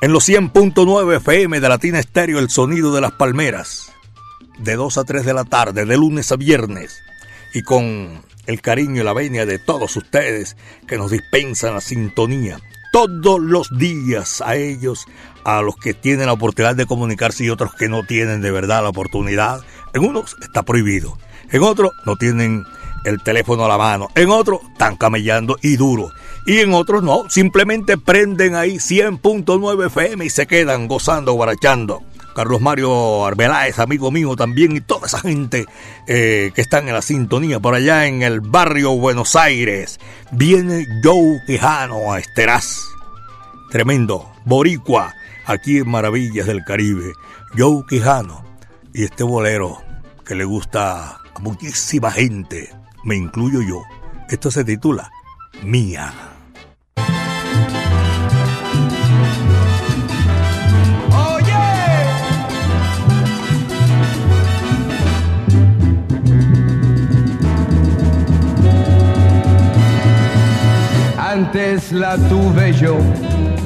En 0.01 0.11
los 0.11 0.27
100.9 0.27 1.17
FM 1.17 1.59
de 1.59 1.69
Latina 1.69 1.99
Estéreo, 1.99 2.39
el 2.39 2.49
sonido 2.49 2.91
de 2.95 2.99
las 2.99 3.11
palmeras. 3.11 3.91
De 4.57 4.75
2 4.75 4.97
a 4.97 5.03
3 5.03 5.23
de 5.23 5.35
la 5.35 5.43
tarde, 5.43 5.85
de 5.85 5.95
lunes 5.95 6.31
a 6.31 6.35
viernes. 6.35 7.03
Y 7.53 7.61
con 7.61 8.23
el 8.47 8.61
cariño 8.61 9.03
y 9.03 9.05
la 9.05 9.13
venia 9.13 9.45
de 9.45 9.59
todos 9.59 9.95
ustedes 9.97 10.57
que 10.87 10.97
nos 10.97 11.11
dispensan 11.11 11.75
la 11.75 11.79
sintonía. 11.79 12.59
Todos 12.91 13.39
los 13.39 13.69
días 13.77 14.41
a 14.41 14.55
ellos, 14.55 15.05
a 15.43 15.61
los 15.61 15.75
que 15.75 15.93
tienen 15.93 16.25
la 16.25 16.33
oportunidad 16.33 16.75
de 16.75 16.87
comunicarse 16.87 17.43
y 17.43 17.51
otros 17.51 17.75
que 17.75 17.87
no 17.87 18.03
tienen 18.03 18.41
de 18.41 18.49
verdad 18.49 18.81
la 18.81 18.89
oportunidad. 18.89 19.61
En 19.93 20.03
unos 20.05 20.35
está 20.41 20.63
prohibido. 20.63 21.19
En 21.51 21.61
otros 21.61 21.91
no 22.07 22.15
tienen 22.15 22.63
el 23.03 23.21
teléfono 23.21 23.63
a 23.65 23.67
la 23.67 23.77
mano. 23.77 24.07
En 24.15 24.31
otros 24.31 24.61
están 24.73 24.95
camellando 24.95 25.57
y 25.61 25.75
duro 25.75 26.09
y 26.45 26.59
en 26.59 26.73
otros 26.73 27.03
no, 27.03 27.29
simplemente 27.29 27.97
prenden 27.97 28.55
ahí 28.55 28.75
100.9 28.75 29.87
FM 29.87 30.25
y 30.25 30.29
se 30.29 30.45
quedan 30.45 30.87
gozando, 30.87 31.33
guarachando. 31.33 32.03
Carlos 32.35 32.59
Mario 32.59 33.25
Arbeláez, 33.25 33.79
amigo 33.79 34.11
mío 34.11 34.35
también, 34.35 34.75
y 34.75 34.81
toda 34.81 35.07
esa 35.07 35.19
gente 35.19 35.65
eh, 36.05 36.51
que 36.53 36.61
están 36.61 36.87
en 36.87 36.93
la 36.93 37.01
sintonía 37.01 37.61
por 37.61 37.75
allá 37.75 38.07
en 38.07 38.23
el 38.23 38.41
barrio 38.41 38.91
Buenos 38.91 39.37
Aires. 39.37 39.99
Viene 40.31 40.85
Joe 41.01 41.39
Quijano 41.47 42.11
a 42.11 42.19
Esteraz. 42.19 42.81
Tremendo, 43.71 44.29
boricua, 44.43 45.13
aquí 45.45 45.77
en 45.77 45.89
Maravillas 45.89 46.45
del 46.45 46.65
Caribe. 46.65 47.13
Joe 47.57 47.83
Quijano 47.87 48.43
y 48.93 49.05
este 49.05 49.23
bolero 49.23 49.81
que 50.25 50.35
le 50.35 50.43
gusta 50.43 51.21
a 51.33 51.39
muchísima 51.39 52.11
gente, 52.11 52.69
me 53.05 53.15
incluyo 53.15 53.61
yo. 53.61 53.81
Esto 54.29 54.51
se 54.51 54.65
titula 54.65 55.09
Mía. 55.63 56.34
Antes 71.35 71.91
la 71.91 72.15
tuve 72.15 72.71
yo, 72.71 72.97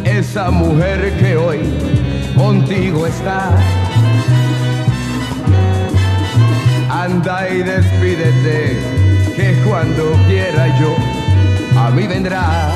esa 0.04 0.50
mujer 0.50 1.14
que 1.20 1.38
hoy 1.38 1.60
contigo 2.36 3.06
está. 3.06 3.52
Anda 6.90 7.48
y 7.48 7.62
despídete, 7.62 8.80
que 9.36 9.54
cuando 9.68 10.14
quiera 10.28 10.80
yo, 10.80 10.96
a 11.80 11.92
mí 11.92 12.08
vendrá. 12.08 12.72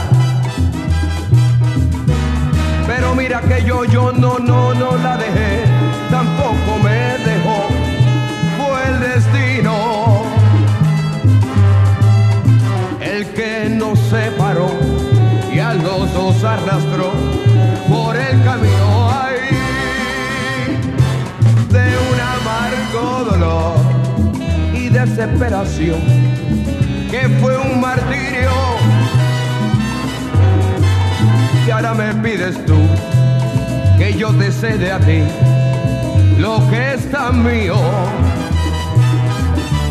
Pero 2.86 3.16
mira 3.16 3.42
que 3.42 3.64
yo, 3.66 3.86
yo 3.86 4.12
no, 4.12 4.38
no, 4.38 4.76
no 4.76 4.96
la 4.98 5.18
dejé, 5.18 5.64
tampoco 6.12 6.78
me 6.84 7.03
arrastró 16.54 17.12
por 17.90 18.16
el 18.16 18.44
camino 18.44 19.10
ahí 19.12 19.58
de 21.70 21.88
un 22.12 22.20
amargo 22.38 23.32
dolor 23.32 23.76
y 24.74 24.90
desesperación 24.90 26.02
que 27.10 27.30
fue 27.42 27.58
un 27.58 27.80
martirio 27.80 28.52
y 31.66 31.72
ahora 31.72 31.94
me 31.94 32.14
pides 32.16 32.64
tú 32.66 32.78
que 33.98 34.14
yo 34.14 34.30
te 34.34 34.52
cede 34.52 34.92
a 34.92 35.00
ti 35.00 35.24
lo 36.38 36.60
que 36.70 36.96
es 36.96 37.10
tan 37.10 37.44
mío. 37.44 37.76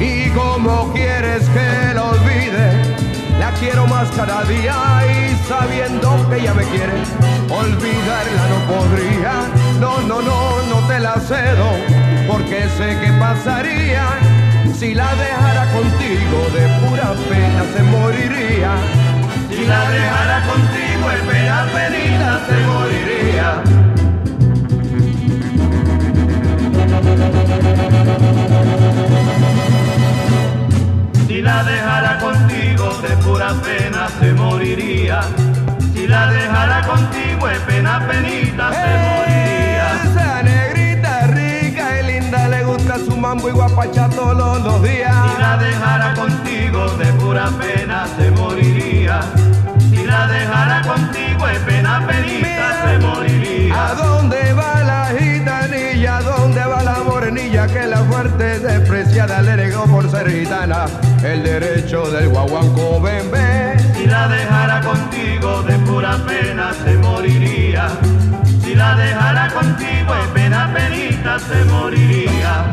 Y 0.01 0.29
como 0.31 0.93
quieres 0.93 1.49
que 1.49 1.95
lo 1.95 2.11
olvide 2.11 3.12
la 3.43 3.51
quiero 3.59 3.89
más 3.89 4.09
cada 4.13 4.45
día 4.45 4.73
y 5.11 5.35
sabiendo 5.49 6.09
que 6.29 6.37
ella 6.39 6.55
me 6.55 6.63
quiere, 6.63 6.93
olvidarla 7.51 8.45
no 8.53 8.59
podría. 8.73 9.33
No, 9.81 10.01
no, 10.03 10.23
no, 10.23 10.63
no 10.71 10.87
te 10.87 11.01
la 11.01 11.15
cedo, 11.15 11.69
porque 12.29 12.69
sé 12.79 12.89
que 13.01 13.11
pasaría. 13.19 14.07
Si 14.79 14.95
la 14.95 15.13
dejara 15.17 15.65
contigo 15.73 16.39
de 16.57 16.65
pura 16.83 17.15
pena 17.29 17.63
se 17.75 17.83
moriría. 17.83 18.73
Si 19.51 19.67
la 19.67 19.91
dejara 19.91 20.39
contigo 20.47 21.05
de 21.11 21.19
pena 21.29 21.57
se 22.47 22.57
moriría. 22.71 23.63
Si 31.43 31.47
la 31.47 31.65
dejara 31.65 32.19
contigo 32.21 32.89
de 33.03 33.17
pura 33.17 33.53
pena 33.65 34.09
se 34.21 34.33
moriría. 34.33 35.23
Si 35.93 36.07
la 36.07 36.29
dejara 36.29 36.87
contigo 36.87 37.49
de 37.49 37.59
pena 37.67 38.07
penita 38.07 38.71
se 38.71 38.91
moriría. 39.09 40.03
Esa 40.05 40.43
negrita 40.45 41.27
rica 41.27 41.99
y 41.99 42.07
linda 42.13 42.47
le 42.47 42.63
gusta 42.63 42.97
su 42.99 43.17
mambo 43.17 43.49
y 43.49 43.51
guapacha 43.51 44.09
todos 44.11 44.63
los 44.63 44.83
días. 44.85 45.13
Si 45.13 45.43
la 45.43 45.57
dejara 45.57 46.15
contigo 46.15 46.87
de 46.91 47.07
pura 47.15 47.51
pena 47.59 48.07
se 48.17 48.31
moriría. 48.31 49.21
Si 49.91 50.05
la 50.05 50.29
dejara 50.29 50.83
contigo 50.83 51.45
de 51.45 51.59
pena 51.59 52.07
penita 52.07 52.87
se 52.87 52.99
moriría. 53.01 53.89
¿A 53.89 53.95
dónde 53.95 54.53
va 54.53 54.72
la 57.53 57.67
morenilla 57.67 57.67
que 57.67 57.87
la 57.87 57.97
fuerte 58.05 58.59
despreciada 58.61 59.43
le 59.43 59.57
negó 59.57 59.85
por 59.85 60.11
ser 60.11 60.31
gitana? 60.31 60.87
El 61.23 61.43
derecho 61.43 62.11
del 62.11 62.29
guaguanco 62.29 63.01
bebé. 63.01 63.77
Si 63.97 64.07
la 64.07 64.29
dejara 64.29 64.81
contigo 64.81 65.63
de 65.63 65.79
pura 65.79 66.19
pena 66.27 66.73
se 66.85 66.95
moriría. 66.97 67.89
Si 68.63 68.75
la 68.75 68.95
dejara 68.97 69.49
contigo 69.53 70.15
de 70.15 70.29
pena 70.35 70.73
penita 70.75 71.39
se 71.39 71.65
moriría. 71.65 72.73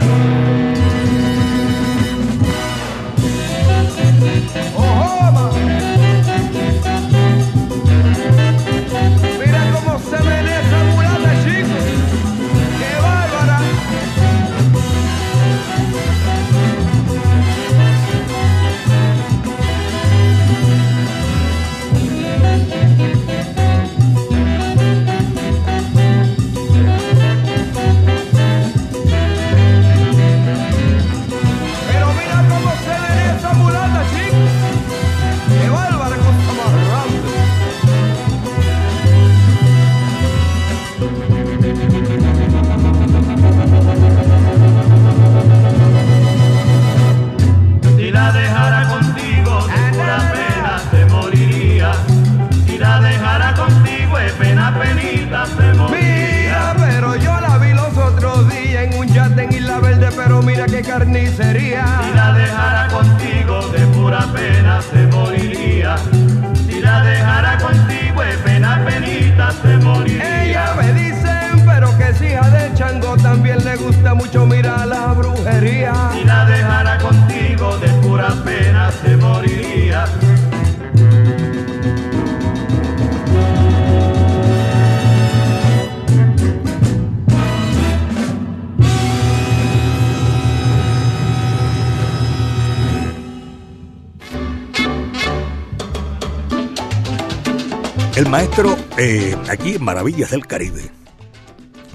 Del 100.28 100.46
Caribe, 100.46 100.92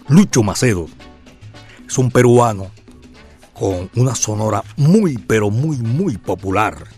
Lucho 0.09 0.43
Macedo, 0.43 0.89
es 1.87 1.99
un 1.99 2.11
peruano 2.11 2.71
con 3.53 3.91
una 3.97 4.15
sonora 4.15 4.65
muy, 4.79 5.19
pero 5.19 5.51
muy, 5.51 5.77
muy 5.77 6.17
popular. 6.17 6.89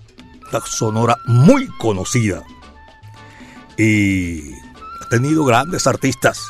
Una 0.50 0.60
sonora 0.64 1.16
muy 1.26 1.66
conocida. 1.78 2.44
Y 3.76 4.52
ha 4.52 5.08
tenido 5.10 5.44
grandes 5.44 5.88
artistas 5.88 6.40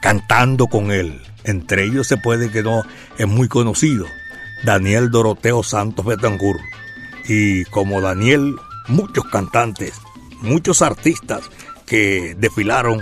cantando 0.00 0.68
con 0.68 0.92
él. 0.92 1.20
Entre 1.42 1.84
ellos 1.84 2.06
se 2.06 2.16
puede 2.16 2.52
que 2.52 2.62
no 2.62 2.84
es 3.18 3.26
muy 3.26 3.48
conocido. 3.48 4.06
Daniel 4.62 5.10
Doroteo 5.10 5.64
Santos 5.64 6.06
Betancourt. 6.06 6.60
Y 7.28 7.64
como 7.64 8.00
Daniel, 8.00 8.54
muchos 8.86 9.24
cantantes, 9.24 9.94
muchos 10.40 10.82
artistas 10.82 11.42
que 11.84 12.36
desfilaron 12.38 13.00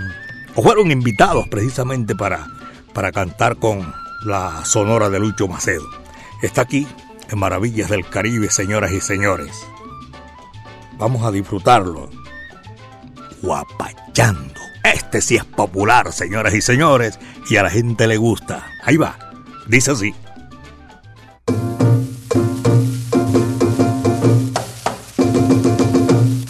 o 0.55 0.61
fueron 0.61 0.91
invitados 0.91 1.47
precisamente 1.49 2.15
para, 2.15 2.47
para 2.93 3.11
cantar 3.11 3.57
con 3.57 3.93
la 4.25 4.63
sonora 4.65 5.09
de 5.09 5.19
Lucho 5.19 5.47
Macedo. 5.47 5.87
Está 6.41 6.61
aquí 6.61 6.87
en 7.29 7.39
Maravillas 7.39 7.89
del 7.89 8.07
Caribe, 8.07 8.49
señoras 8.49 8.91
y 8.91 9.01
señores. 9.01 9.65
Vamos 10.97 11.23
a 11.23 11.31
disfrutarlo. 11.31 12.09
Guapachando. 13.41 14.61
Este 14.83 15.21
sí 15.21 15.35
es 15.35 15.45
popular, 15.45 16.11
señoras 16.11 16.53
y 16.53 16.61
señores, 16.61 17.19
y 17.49 17.55
a 17.55 17.63
la 17.63 17.69
gente 17.69 18.07
le 18.07 18.17
gusta. 18.17 18.67
Ahí 18.83 18.97
va. 18.97 19.17
Dice 19.67 19.91
así. 19.91 20.13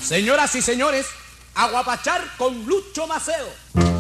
Señoras 0.02 0.56
y 0.56 0.62
señores, 0.62 1.08
aguapachar 1.56 2.22
con 2.38 2.66
Lucho 2.66 3.08
Maceo. 3.08 3.93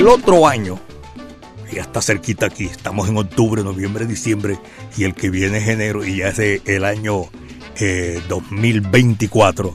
El 0.00 0.08
otro 0.08 0.48
año, 0.48 0.80
ya 1.70 1.82
está 1.82 2.00
cerquita 2.00 2.46
aquí, 2.46 2.64
estamos 2.64 3.10
en 3.10 3.18
octubre, 3.18 3.62
noviembre, 3.62 4.06
diciembre, 4.06 4.58
y 4.96 5.04
el 5.04 5.12
que 5.12 5.28
viene 5.28 5.58
es 5.58 5.68
enero, 5.68 6.06
y 6.06 6.16
ya 6.16 6.28
es 6.28 6.38
el 6.38 6.86
año 6.86 7.24
eh, 7.78 8.22
2024, 8.30 9.74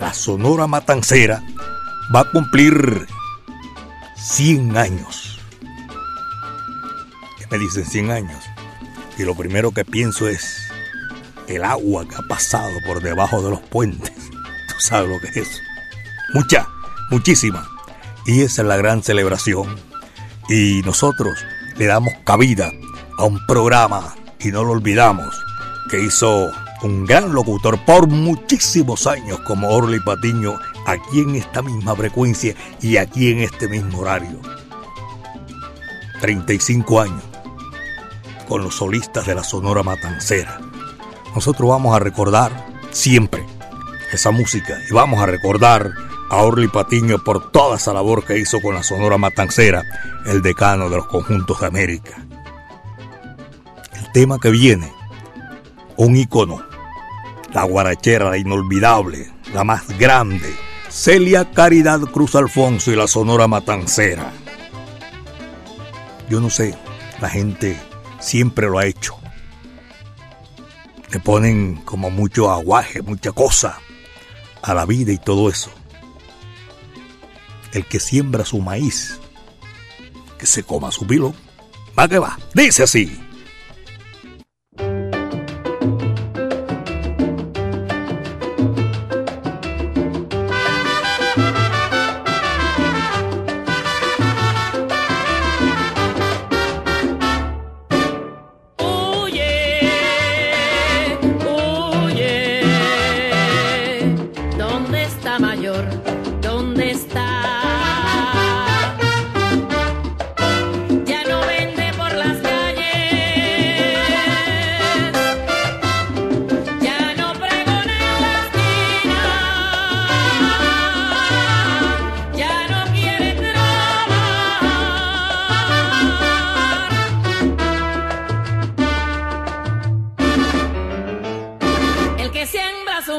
la 0.00 0.12
Sonora 0.12 0.66
Matancera 0.66 1.44
va 2.12 2.22
a 2.22 2.30
cumplir 2.32 3.06
100 4.16 4.76
años. 4.76 5.38
¿Qué 7.38 7.46
me 7.48 7.58
dicen 7.58 7.86
100 7.86 8.10
años? 8.10 8.44
Y 9.18 9.22
lo 9.22 9.36
primero 9.36 9.70
que 9.70 9.84
pienso 9.84 10.26
es 10.26 10.64
el 11.46 11.62
agua 11.62 12.08
que 12.08 12.16
ha 12.16 12.26
pasado 12.26 12.72
por 12.84 13.00
debajo 13.00 13.40
de 13.40 13.50
los 13.50 13.60
puentes. 13.60 14.10
Tú 14.68 14.74
sabes 14.80 15.08
lo 15.08 15.20
que 15.20 15.38
es. 15.38 15.62
Mucha, 16.34 16.66
muchísima. 17.12 17.70
Y 18.26 18.42
esa 18.42 18.62
es 18.62 18.68
la 18.68 18.76
gran 18.76 19.02
celebración. 19.02 19.76
Y 20.48 20.82
nosotros 20.84 21.38
le 21.76 21.86
damos 21.86 22.12
cabida 22.24 22.70
a 23.16 23.24
un 23.24 23.44
programa, 23.46 24.14
y 24.38 24.48
no 24.48 24.64
lo 24.64 24.72
olvidamos, 24.72 25.34
que 25.90 26.02
hizo 26.02 26.50
un 26.82 27.04
gran 27.04 27.32
locutor 27.32 27.78
por 27.84 28.08
muchísimos 28.08 29.06
años 29.06 29.40
como 29.40 29.68
Orly 29.68 30.00
Patiño, 30.00 30.58
aquí 30.86 31.20
en 31.20 31.36
esta 31.36 31.62
misma 31.62 31.94
frecuencia 31.94 32.54
y 32.80 32.96
aquí 32.96 33.30
en 33.30 33.40
este 33.40 33.68
mismo 33.68 34.00
horario. 34.00 34.40
35 36.20 37.00
años 37.00 37.22
con 38.48 38.62
los 38.62 38.76
solistas 38.76 39.26
de 39.26 39.34
la 39.34 39.44
Sonora 39.44 39.82
Matancera. 39.82 40.60
Nosotros 41.34 41.68
vamos 41.68 41.94
a 41.94 42.00
recordar 42.00 42.66
siempre 42.90 43.46
esa 44.12 44.32
música 44.32 44.76
y 44.88 44.92
vamos 44.92 45.20
a 45.20 45.26
recordar 45.26 45.92
a 46.30 46.42
Orly 46.44 46.68
Patiño 46.68 47.18
por 47.24 47.50
toda 47.50 47.76
esa 47.76 47.92
labor 47.92 48.24
que 48.24 48.38
hizo 48.38 48.60
con 48.60 48.74
la 48.76 48.84
Sonora 48.84 49.18
Matancera, 49.18 49.82
el 50.26 50.42
decano 50.42 50.88
de 50.88 50.96
los 50.96 51.06
conjuntos 51.08 51.60
de 51.60 51.66
América. 51.66 52.24
El 53.94 54.12
tema 54.12 54.38
que 54.38 54.50
viene, 54.50 54.92
un 55.96 56.16
icono, 56.16 56.62
la 57.52 57.64
guarachera, 57.64 58.30
la 58.30 58.38
inolvidable, 58.38 59.28
la 59.52 59.64
más 59.64 59.88
grande, 59.98 60.54
Celia 60.88 61.50
Caridad 61.50 62.00
Cruz 62.02 62.36
Alfonso 62.36 62.92
y 62.92 62.96
la 62.96 63.08
Sonora 63.08 63.48
Matancera. 63.48 64.30
Yo 66.28 66.40
no 66.40 66.48
sé, 66.48 66.76
la 67.20 67.28
gente 67.28 67.76
siempre 68.20 68.68
lo 68.68 68.78
ha 68.78 68.86
hecho. 68.86 69.16
Le 71.10 71.18
ponen 71.18 71.82
como 71.84 72.08
mucho 72.08 72.52
aguaje, 72.52 73.02
mucha 73.02 73.32
cosa 73.32 73.80
a 74.62 74.74
la 74.74 74.86
vida 74.86 75.10
y 75.10 75.18
todo 75.18 75.48
eso. 75.48 75.72
El 77.72 77.86
que 77.86 78.00
siembra 78.00 78.44
su 78.44 78.60
maíz, 78.60 79.18
que 80.38 80.46
se 80.46 80.62
coma 80.62 80.90
su 80.90 81.06
pilo. 81.06 81.34
Va 81.98 82.08
que 82.08 82.18
va. 82.18 82.38
Dice 82.54 82.82
así. 82.82 83.18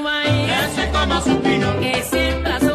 maíz, 0.02 0.52
como 0.92 1.22
su 1.22 1.40
que 1.80 2.04
siembra 2.04 2.60
su 2.60 2.71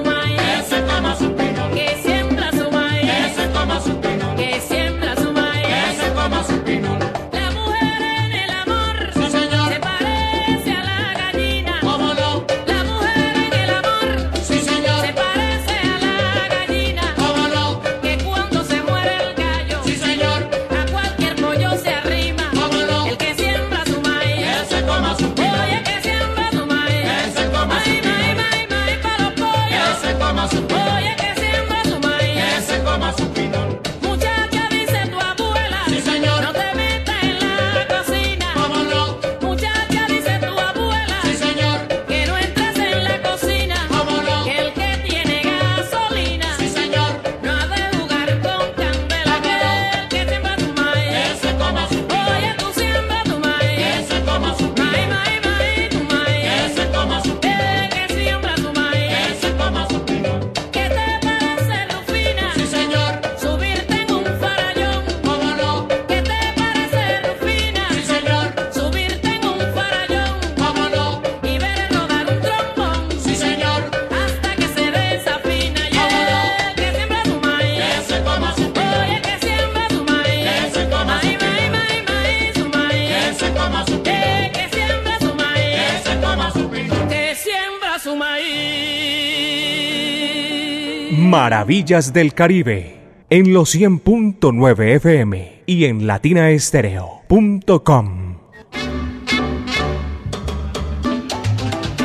Maravillas 91.67 92.13
del 92.13 92.33
Caribe 92.33 93.25
en 93.29 93.53
los 93.53 93.75
100.9 93.75 94.95
FM 94.99 95.65
y 95.67 95.87
en 95.87 96.07
latinaestereo.com. 96.07 98.37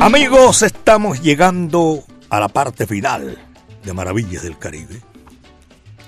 Amigos, 0.00 0.62
estamos 0.62 1.22
llegando 1.22 2.02
a 2.28 2.40
la 2.40 2.48
parte 2.48 2.88
final 2.88 3.38
de 3.84 3.92
Maravillas 3.92 4.42
del 4.42 4.58
Caribe. 4.58 5.00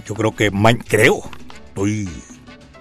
Yo 0.04 0.16
creo 0.16 0.34
que, 0.34 0.50
creo, 0.88 1.22
estoy 1.68 2.08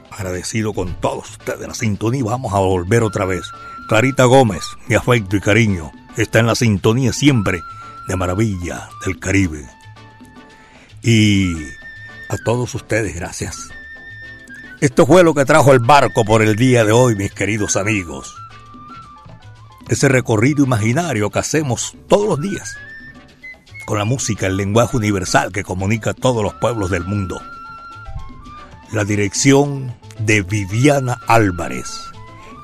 agradecido 0.10 0.74
con 0.74 1.00
todos 1.00 1.30
ustedes 1.30 1.60
de 1.60 1.68
la 1.68 1.76
sintonía. 1.76 2.24
Vamos 2.24 2.52
a 2.52 2.58
volver 2.58 3.04
otra 3.04 3.26
vez. 3.26 3.44
Clarita 3.88 4.24
Gómez, 4.24 4.64
mi 4.88 4.96
afecto 4.96 5.36
y 5.36 5.40
cariño, 5.40 5.92
está 6.18 6.40
en 6.40 6.48
la 6.48 6.56
sintonía 6.56 7.14
siempre 7.14 7.60
de 8.08 8.16
Maravilla 8.16 8.90
del 9.06 9.20
Caribe. 9.20 9.70
Y 11.04 11.54
a 12.30 12.38
todos 12.46 12.74
ustedes, 12.76 13.14
gracias. 13.14 13.70
Esto 14.80 15.06
fue 15.06 15.22
lo 15.22 15.34
que 15.34 15.44
trajo 15.44 15.74
el 15.74 15.80
barco 15.80 16.24
por 16.24 16.42
el 16.42 16.56
día 16.56 16.86
de 16.86 16.94
hoy, 16.94 17.16
mis 17.16 17.34
queridos 17.34 17.76
amigos. 17.76 18.34
Ese 19.90 20.08
recorrido 20.08 20.64
imaginario 20.64 21.30
que 21.30 21.40
hacemos 21.40 21.98
todos 22.08 22.28
los 22.28 22.42
días 22.42 22.78
con 23.86 23.98
la 23.98 24.06
música, 24.06 24.48
el 24.48 24.56
lenguaje 24.56 24.96
universal 24.96 25.52
que 25.52 25.66
comunica 25.66 26.12
a 26.12 26.14
todos 26.14 26.42
los 26.42 26.54
pueblos 26.54 26.90
del 26.90 27.04
mundo. 27.04 27.42
La 28.94 29.04
dirección 29.04 29.94
de 30.20 30.42
Viviana 30.42 31.20
Álvarez, 31.28 31.90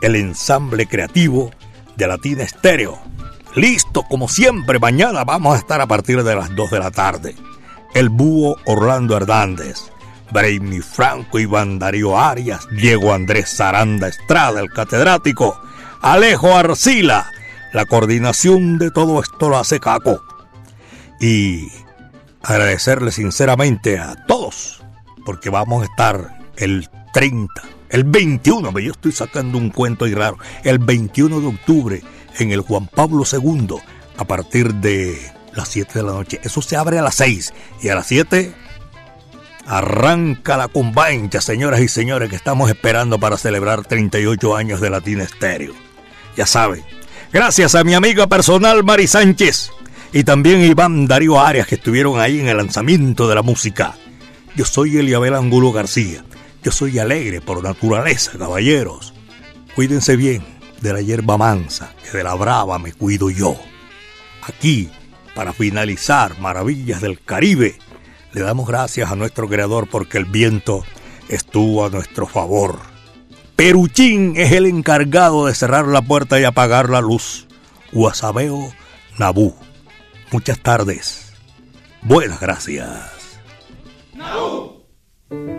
el 0.01 0.15
ensamble 0.15 0.85
creativo 0.85 1.51
de 1.97 2.07
Latina 2.07 2.43
Estéreo. 2.43 2.99
Listo, 3.55 4.03
como 4.03 4.29
siempre, 4.29 4.79
mañana 4.79 5.25
vamos 5.25 5.55
a 5.55 5.57
estar 5.57 5.81
a 5.81 5.87
partir 5.87 6.23
de 6.23 6.35
las 6.35 6.55
2 6.55 6.71
de 6.71 6.79
la 6.79 6.91
tarde 6.91 7.35
el 7.93 8.09
búho 8.09 8.55
Orlando 8.65 9.17
Hernández, 9.17 9.91
Brainy 10.31 10.81
Franco, 10.81 11.39
Iván 11.39 11.79
Darío 11.79 12.19
Arias, 12.19 12.67
Diego 12.71 13.13
Andrés 13.13 13.49
Saranda 13.49 14.07
Estrada, 14.07 14.59
el 14.59 14.69
catedrático, 14.69 15.59
Alejo 16.01 16.55
Arcila. 16.55 17.31
La 17.73 17.85
coordinación 17.85 18.79
de 18.79 18.89
todo 18.89 19.21
esto 19.21 19.49
lo 19.49 19.57
hace 19.57 19.79
Caco. 19.79 20.21
Y 21.19 21.67
agradecerle 22.41 23.11
sinceramente 23.11 23.99
a 23.99 24.25
todos, 24.25 24.81
porque 25.25 25.49
vamos 25.49 25.83
a 25.83 25.85
estar 25.85 26.39
el 26.57 26.89
30, 27.13 27.61
el 27.89 28.03
21, 28.03 28.77
yo 28.79 28.91
estoy 28.91 29.11
sacando 29.11 29.57
un 29.57 29.69
cuento 29.69 30.05
ahí 30.05 30.13
raro, 30.13 30.37
el 30.63 30.79
21 30.79 31.41
de 31.41 31.47
octubre 31.47 32.03
en 32.37 32.51
el 32.51 32.61
Juan 32.61 32.87
Pablo 32.87 33.23
II, 33.29 33.75
a 34.17 34.25
partir 34.25 34.73
de 34.75 35.31
las 35.53 35.69
7 35.69 35.99
de 35.99 36.03
la 36.03 36.11
noche. 36.11 36.39
Eso 36.43 36.61
se 36.61 36.75
abre 36.75 36.99
a 36.99 37.01
las 37.01 37.15
6 37.15 37.53
y 37.81 37.89
a 37.89 37.95
las 37.95 38.07
7 38.07 38.53
arranca 39.69 40.57
la 40.57 40.67
cumbancha, 40.67 41.41
señoras 41.41 41.79
y 41.81 41.87
señores, 41.87 42.29
que 42.29 42.35
estamos 42.35 42.69
esperando 42.71 43.19
para 43.19 43.37
celebrar 43.37 43.85
38 43.85 44.55
años 44.55 44.81
de 44.81 44.89
Latina 44.89 45.23
Estéreo. 45.23 45.73
Ya 46.35 46.47
saben, 46.47 46.83
gracias 47.31 47.75
a 47.75 47.83
mi 47.83 47.93
amiga 47.93 48.25
personal 48.25 48.83
Mari 48.83 49.05
Sánchez 49.05 49.71
y 50.11 50.23
también 50.23 50.61
Iván 50.61 51.05
Darío 51.05 51.39
Arias 51.39 51.67
que 51.67 51.75
estuvieron 51.75 52.19
ahí 52.19 52.39
en 52.39 52.47
el 52.47 52.57
lanzamiento 52.57 53.27
de 53.27 53.35
la 53.35 53.43
música. 53.43 53.95
Yo 54.55 54.65
soy 54.65 54.97
Eliabel 54.97 55.35
Angulo 55.35 55.71
García. 55.71 56.23
Yo 56.63 56.71
soy 56.71 56.97
alegre 56.99 57.39
por 57.39 57.63
naturaleza, 57.63 58.31
caballeros. 58.37 59.13
Cuídense 59.75 60.15
bien 60.15 60.43
de 60.81 60.93
la 60.93 61.01
hierba 61.01 61.37
mansa, 61.37 61.93
que 62.03 62.17
de 62.17 62.23
la 62.23 62.33
brava 62.33 62.79
me 62.79 62.91
cuido 62.91 63.29
yo. 63.29 63.55
aquí, 64.41 64.89
para 65.39 65.53
finalizar 65.53 66.37
Maravillas 66.37 66.99
del 66.99 67.21
Caribe, 67.21 67.77
le 68.33 68.41
damos 68.41 68.67
gracias 68.67 69.09
a 69.09 69.15
nuestro 69.15 69.47
creador 69.47 69.87
porque 69.89 70.17
el 70.17 70.25
viento 70.25 70.83
estuvo 71.29 71.85
a 71.85 71.89
nuestro 71.89 72.27
favor. 72.27 72.79
Peruchín 73.55 74.33
es 74.35 74.51
el 74.51 74.65
encargado 74.65 75.45
de 75.45 75.55
cerrar 75.55 75.87
la 75.87 76.01
puerta 76.01 76.41
y 76.41 76.43
apagar 76.43 76.89
la 76.89 76.99
luz. 76.99 77.47
Guasabeo 77.93 78.73
Nabú. 79.17 79.55
Muchas 80.33 80.59
tardes. 80.59 81.31
Buenas 82.01 82.41
gracias. 82.41 83.39
corcheas, 84.17 85.58